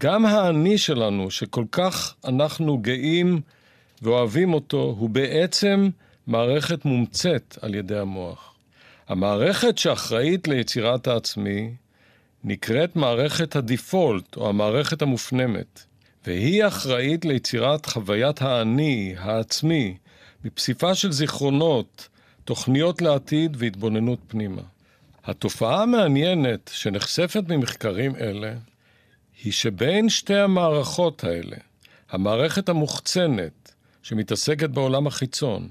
גם 0.00 0.26
האני 0.26 0.78
שלנו, 0.78 1.30
שכל 1.30 1.64
כך 1.72 2.14
אנחנו 2.24 2.78
גאים 2.78 3.40
ואוהבים 4.02 4.54
אותו, 4.54 4.94
הוא 4.98 5.10
בעצם 5.10 5.90
מערכת 6.28 6.84
מומצאת 6.84 7.58
על 7.60 7.74
ידי 7.74 7.98
המוח. 7.98 8.54
המערכת 9.08 9.78
שאחראית 9.78 10.48
ליצירת 10.48 11.06
העצמי 11.06 11.74
נקראת 12.44 12.96
מערכת 12.96 13.56
הדיפולט, 13.56 14.36
או 14.36 14.48
המערכת 14.48 15.02
המופנמת, 15.02 15.84
והיא 16.26 16.66
אחראית 16.66 17.24
ליצירת 17.24 17.86
חוויית 17.86 18.42
האני, 18.42 19.14
העצמי, 19.18 19.96
בפסיפה 20.44 20.94
של 20.94 21.12
זיכרונות, 21.12 22.08
תוכניות 22.44 23.02
לעתיד 23.02 23.56
והתבוננות 23.58 24.18
פנימה. 24.28 24.62
התופעה 25.24 25.82
המעניינת 25.82 26.70
שנחשפת 26.74 27.42
ממחקרים 27.48 28.16
אלה, 28.16 28.54
היא 29.44 29.52
שבין 29.52 30.08
שתי 30.08 30.36
המערכות 30.36 31.24
האלה, 31.24 31.56
המערכת 32.10 32.68
המוחצנת, 32.68 33.72
שמתעסקת 34.02 34.70
בעולם 34.70 35.06
החיצון, 35.06 35.68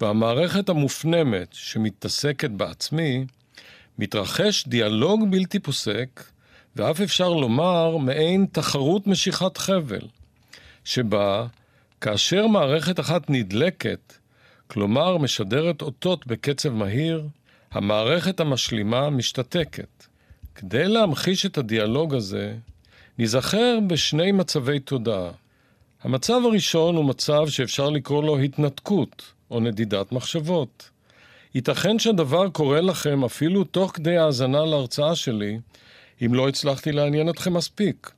והמערכת 0.00 0.68
המופנמת, 0.68 1.48
שמתעסקת 1.52 2.50
בעצמי, 2.50 3.24
מתרחש 3.98 4.68
דיאלוג 4.68 5.30
בלתי 5.30 5.58
פוסק, 5.58 6.24
ואף 6.76 7.00
אפשר 7.00 7.28
לומר 7.28 7.96
מעין 7.96 8.46
תחרות 8.52 9.06
משיכת 9.06 9.56
חבל, 9.56 10.06
שבה 10.84 11.46
כאשר 12.00 12.46
מערכת 12.46 13.00
אחת 13.00 13.30
נדלקת, 13.30 14.12
כלומר 14.66 15.18
משדרת 15.18 15.82
אותות 15.82 16.26
בקצב 16.26 16.68
מהיר, 16.68 17.28
המערכת 17.70 18.40
המשלימה 18.40 19.10
משתתקת. 19.10 20.06
כדי 20.54 20.88
להמחיש 20.88 21.46
את 21.46 21.58
הדיאלוג 21.58 22.14
הזה, 22.14 22.56
ניזכר 23.18 23.78
בשני 23.86 24.32
מצבי 24.32 24.80
תודעה. 24.80 25.30
המצב 26.02 26.40
הראשון 26.44 26.96
הוא 26.96 27.04
מצב 27.04 27.48
שאפשר 27.48 27.90
לקרוא 27.90 28.22
לו 28.22 28.38
התנתקות, 28.38 29.32
או 29.50 29.60
נדידת 29.60 30.12
מחשבות. 30.12 30.90
ייתכן 31.54 31.98
שהדבר 31.98 32.48
קורה 32.48 32.80
לכם 32.80 33.24
אפילו 33.24 33.64
תוך 33.64 33.90
כדי 33.94 34.18
האזנה 34.18 34.64
להרצאה 34.64 35.14
שלי, 35.14 35.58
אם 36.26 36.34
לא 36.34 36.48
הצלחתי 36.48 36.92
לעניין 36.92 37.28
אתכם 37.28 37.54
מספיק. 37.54 38.10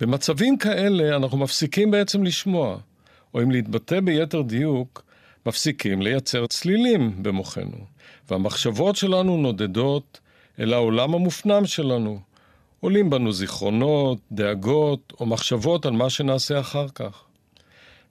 במצבים 0.00 0.58
כאלה 0.58 1.16
אנחנו 1.16 1.38
מפסיקים 1.38 1.90
בעצם 1.90 2.22
לשמוע, 2.22 2.78
או 3.34 3.42
אם 3.42 3.50
להתבטא 3.50 4.00
ביתר 4.00 4.42
דיוק, 4.42 5.04
מפסיקים 5.46 6.02
לייצר 6.02 6.46
צלילים 6.46 7.22
במוחנו, 7.22 7.86
והמחשבות 8.30 8.96
שלנו 8.96 9.36
נודדות 9.36 10.20
אל 10.60 10.72
העולם 10.72 11.14
המופנם 11.14 11.66
שלנו. 11.66 12.20
עולים 12.80 13.10
בנו 13.10 13.32
זיכרונות, 13.32 14.18
דאגות 14.32 15.12
או 15.20 15.26
מחשבות 15.26 15.86
על 15.86 15.92
מה 15.92 16.10
שנעשה 16.10 16.60
אחר 16.60 16.88
כך. 16.88 17.24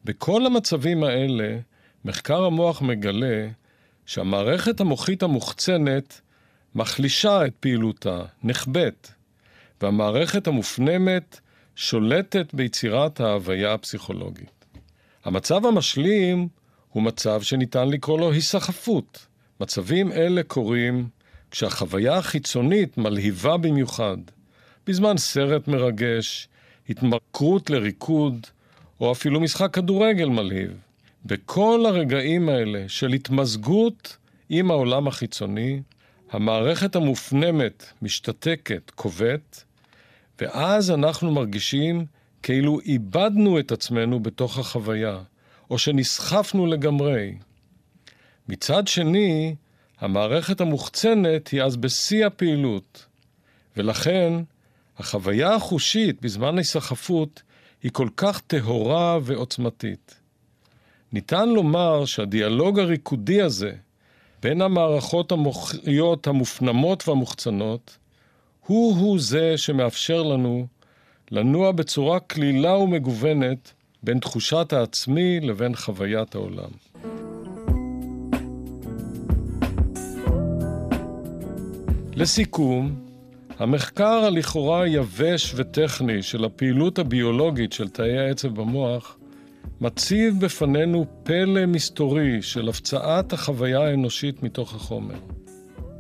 בכל 0.06 0.46
המצבים 0.46 1.04
האלה, 1.04 1.58
מחקר 2.06 2.44
המוח 2.44 2.82
מגלה 2.82 3.48
שהמערכת 4.06 4.80
המוחית 4.80 5.24
המוחצנת 5.24 6.22
מחלישה 6.76 7.46
את 7.46 7.54
פעילותה, 7.60 8.22
נחבאת, 8.44 9.08
והמערכת 9.82 10.48
המופנמת 10.48 11.40
שולטת 11.76 12.54
ביצירת 12.54 13.20
ההוויה 13.20 13.74
הפסיכולוגית. 13.74 14.66
המצב 15.26 15.66
המשלים 15.66 16.48
הוא 16.90 17.04
מצב 17.04 17.42
שניתן 17.42 17.90
לקרוא 17.90 18.20
לו 18.20 18.32
היסחפות. 18.32 19.26
מצבים 19.60 20.12
אלה 20.12 20.44
קורים 20.44 21.10
כשהחוויה 21.52 22.18
החיצונית 22.18 22.98
מלהיבה 22.98 23.58
במיוחד, 23.58 24.18
בזמן 24.88 25.18
סרט 25.18 25.68
מרגש, 25.68 26.48
התמכרות 26.90 27.70
לריקוד, 27.70 28.48
או 29.02 29.12
אפילו 29.12 29.40
משחק 29.40 29.74
כדורגל 29.74 30.30
מלהיב. 30.30 30.72
בכל 31.26 31.86
הרגעים 31.88 32.50
האלה 32.50 32.84
של 32.88 33.14
התמזגות 33.14 34.18
עם 34.50 34.72
העולם 34.72 35.08
החיצוני, 35.08 35.82
המערכת 36.32 36.96
המופנמת 36.96 37.86
משתתקת, 38.02 38.92
כובד, 38.96 39.38
ואז 40.42 40.92
אנחנו 40.92 41.32
מרגישים 41.32 42.06
כאילו 42.44 42.80
איבדנו 42.80 43.60
את 43.60 43.72
עצמנו 43.72 44.20
בתוך 44.20 44.58
החוויה, 44.58 45.20
או 45.70 45.78
שנסחפנו 45.78 46.66
לגמרי. 46.66 47.36
מצד 48.48 48.88
שני, 48.88 49.56
המערכת 50.00 50.62
המוחצנת 50.62 51.48
היא 51.48 51.64
אז 51.64 51.78
בשיא 51.78 52.26
הפעילות, 52.26 53.06
ולכן 53.78 54.34
החוויה 54.98 55.56
החושית 55.56 56.22
בזמן 56.22 56.56
ההיסחפות 56.56 57.42
היא 57.84 57.92
כל 57.92 58.08
כך 58.18 58.42
טהורה 58.42 59.20
ועוצמתית. 59.24 60.16
ניתן 61.14 61.50
לומר 61.50 62.06
שהדיאלוג 62.06 62.80
הריקודי 62.80 63.42
הזה 63.42 63.72
בין 64.42 64.62
המערכות 64.62 65.32
המוחיות 65.32 66.28
המופנמות 66.28 67.08
והמוחצנות 67.08 67.98
הוא-הוא 68.66 69.20
זה 69.20 69.58
שמאפשר 69.58 70.24
לנו 70.24 70.68
לנוע 71.32 71.72
בצורה 71.72 72.20
כלילה 72.20 72.78
ומגוונת 72.78 73.74
בין 74.04 74.20
תחושת 74.20 74.74
העצמי 74.74 75.40
לבין 75.40 75.76
חוויית 75.76 76.36
העולם. 76.36 76.70
לסיכום, 82.16 83.11
המחקר 83.62 84.24
הלכאורה 84.26 84.88
יבש 84.88 85.54
וטכני 85.56 86.22
של 86.24 86.46
הפעילות 86.46 87.00
הביולוגית 87.00 87.74
של 87.74 87.90
תאי 87.90 88.18
העצב 88.18 88.48
במוח 88.48 89.18
מציב 89.82 90.46
בפנינו 90.46 91.06
פלא 91.24 91.66
מסתורי 91.66 92.42
של 92.42 92.70
הפצעת 92.70 93.34
החוויה 93.34 93.80
האנושית 93.80 94.44
מתוך 94.44 94.76
החומר. 94.76 95.16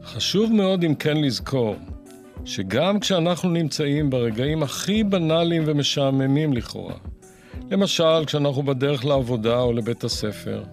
חשוב 0.04 0.54
מאוד 0.54 0.84
אם 0.84 0.96
כן 0.96 1.18
לזכור 1.18 1.76
שגם 2.46 3.00
כשאנחנו 3.00 3.50
נמצאים 3.50 4.10
ברגעים 4.10 4.64
הכי 4.64 5.04
בנאליים 5.04 5.64
ומשעממים 5.66 6.54
לכאורה, 6.54 6.98
למשל 7.72 8.26
כשאנחנו 8.26 8.64
בדרך 8.64 9.06
לעבודה 9.06 9.60
או 9.60 9.74
לבית 9.74 10.04
הספר, 10.04 10.64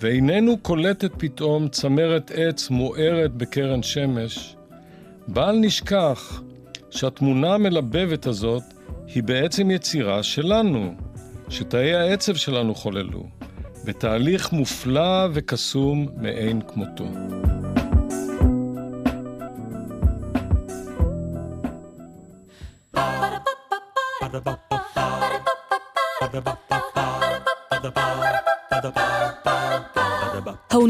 ואיננו 0.00 0.58
קולטת 0.58 1.10
פתאום 1.18 1.68
צמרת 1.68 2.30
עץ 2.34 2.70
מוארת 2.70 3.34
בקרן 3.34 3.82
שמש, 3.82 4.56
בל 5.28 5.56
נשכח 5.60 6.42
שהתמונה 6.90 7.54
המלבבת 7.54 8.26
הזאת 8.26 8.62
היא 9.06 9.22
בעצם 9.22 9.70
יצירה 9.70 10.22
שלנו, 10.22 10.94
שתאי 11.48 11.94
העצב 11.94 12.34
שלנו 12.34 12.74
חוללו, 12.74 13.26
בתהליך 13.84 14.52
מופלא 14.52 15.28
וקסום 15.32 16.08
מאין 16.16 16.60
כמותו. 16.60 17.04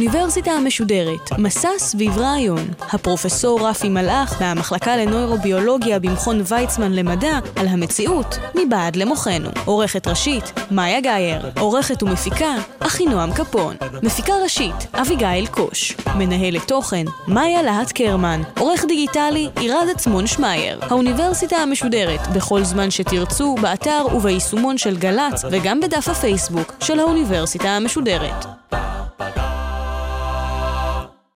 האוניברסיטה 0.04 0.50
המשודרת, 0.50 1.38
מסע 1.38 1.68
סביב 1.78 2.18
רעיון. 2.18 2.68
הפרופסור 2.92 3.68
רפי 3.68 3.88
מלאך 3.88 4.42
מהמחלקה 4.42 4.96
לנוירוביולוגיה 4.96 5.98
במכון 5.98 6.42
ויצמן 6.48 6.92
למדע 6.92 7.38
על 7.56 7.68
המציאות 7.68 8.38
מבעד 8.54 8.96
למוחנו. 8.96 9.50
עורכת 9.64 10.06
ראשית, 10.06 10.52
מאיה 10.70 11.00
גאייר. 11.00 11.50
עורכת 11.60 12.02
ומפיקה, 12.02 12.54
אחינועם 12.80 13.32
קפון. 13.32 13.76
מפיקה 14.02 14.32
ראשית, 14.42 14.74
אביגיל 14.94 15.46
קוש. 15.46 15.96
מנהלת 16.18 16.68
תוכן, 16.68 17.04
מאיה 17.28 17.62
להט 17.62 17.92
קרמן. 17.92 18.42
עורך 18.58 18.84
דיגיטלי, 18.84 19.48
עירד 19.58 19.86
עצמון 19.94 20.26
שמייר. 20.26 20.78
האוניברסיטה 20.82 21.56
המשודרת, 21.56 22.20
בכל 22.34 22.64
זמן 22.64 22.90
שתרצו, 22.90 23.54
באתר 23.60 24.06
וביישומון 24.14 24.78
של 24.78 24.96
גל"צ 24.96 25.44
וגם 25.50 25.80
בדף 25.80 26.08
הפייסבוק 26.08 26.72
של 26.80 27.00
האוניברסיטה 27.00 27.68
המשודרת. 27.68 28.63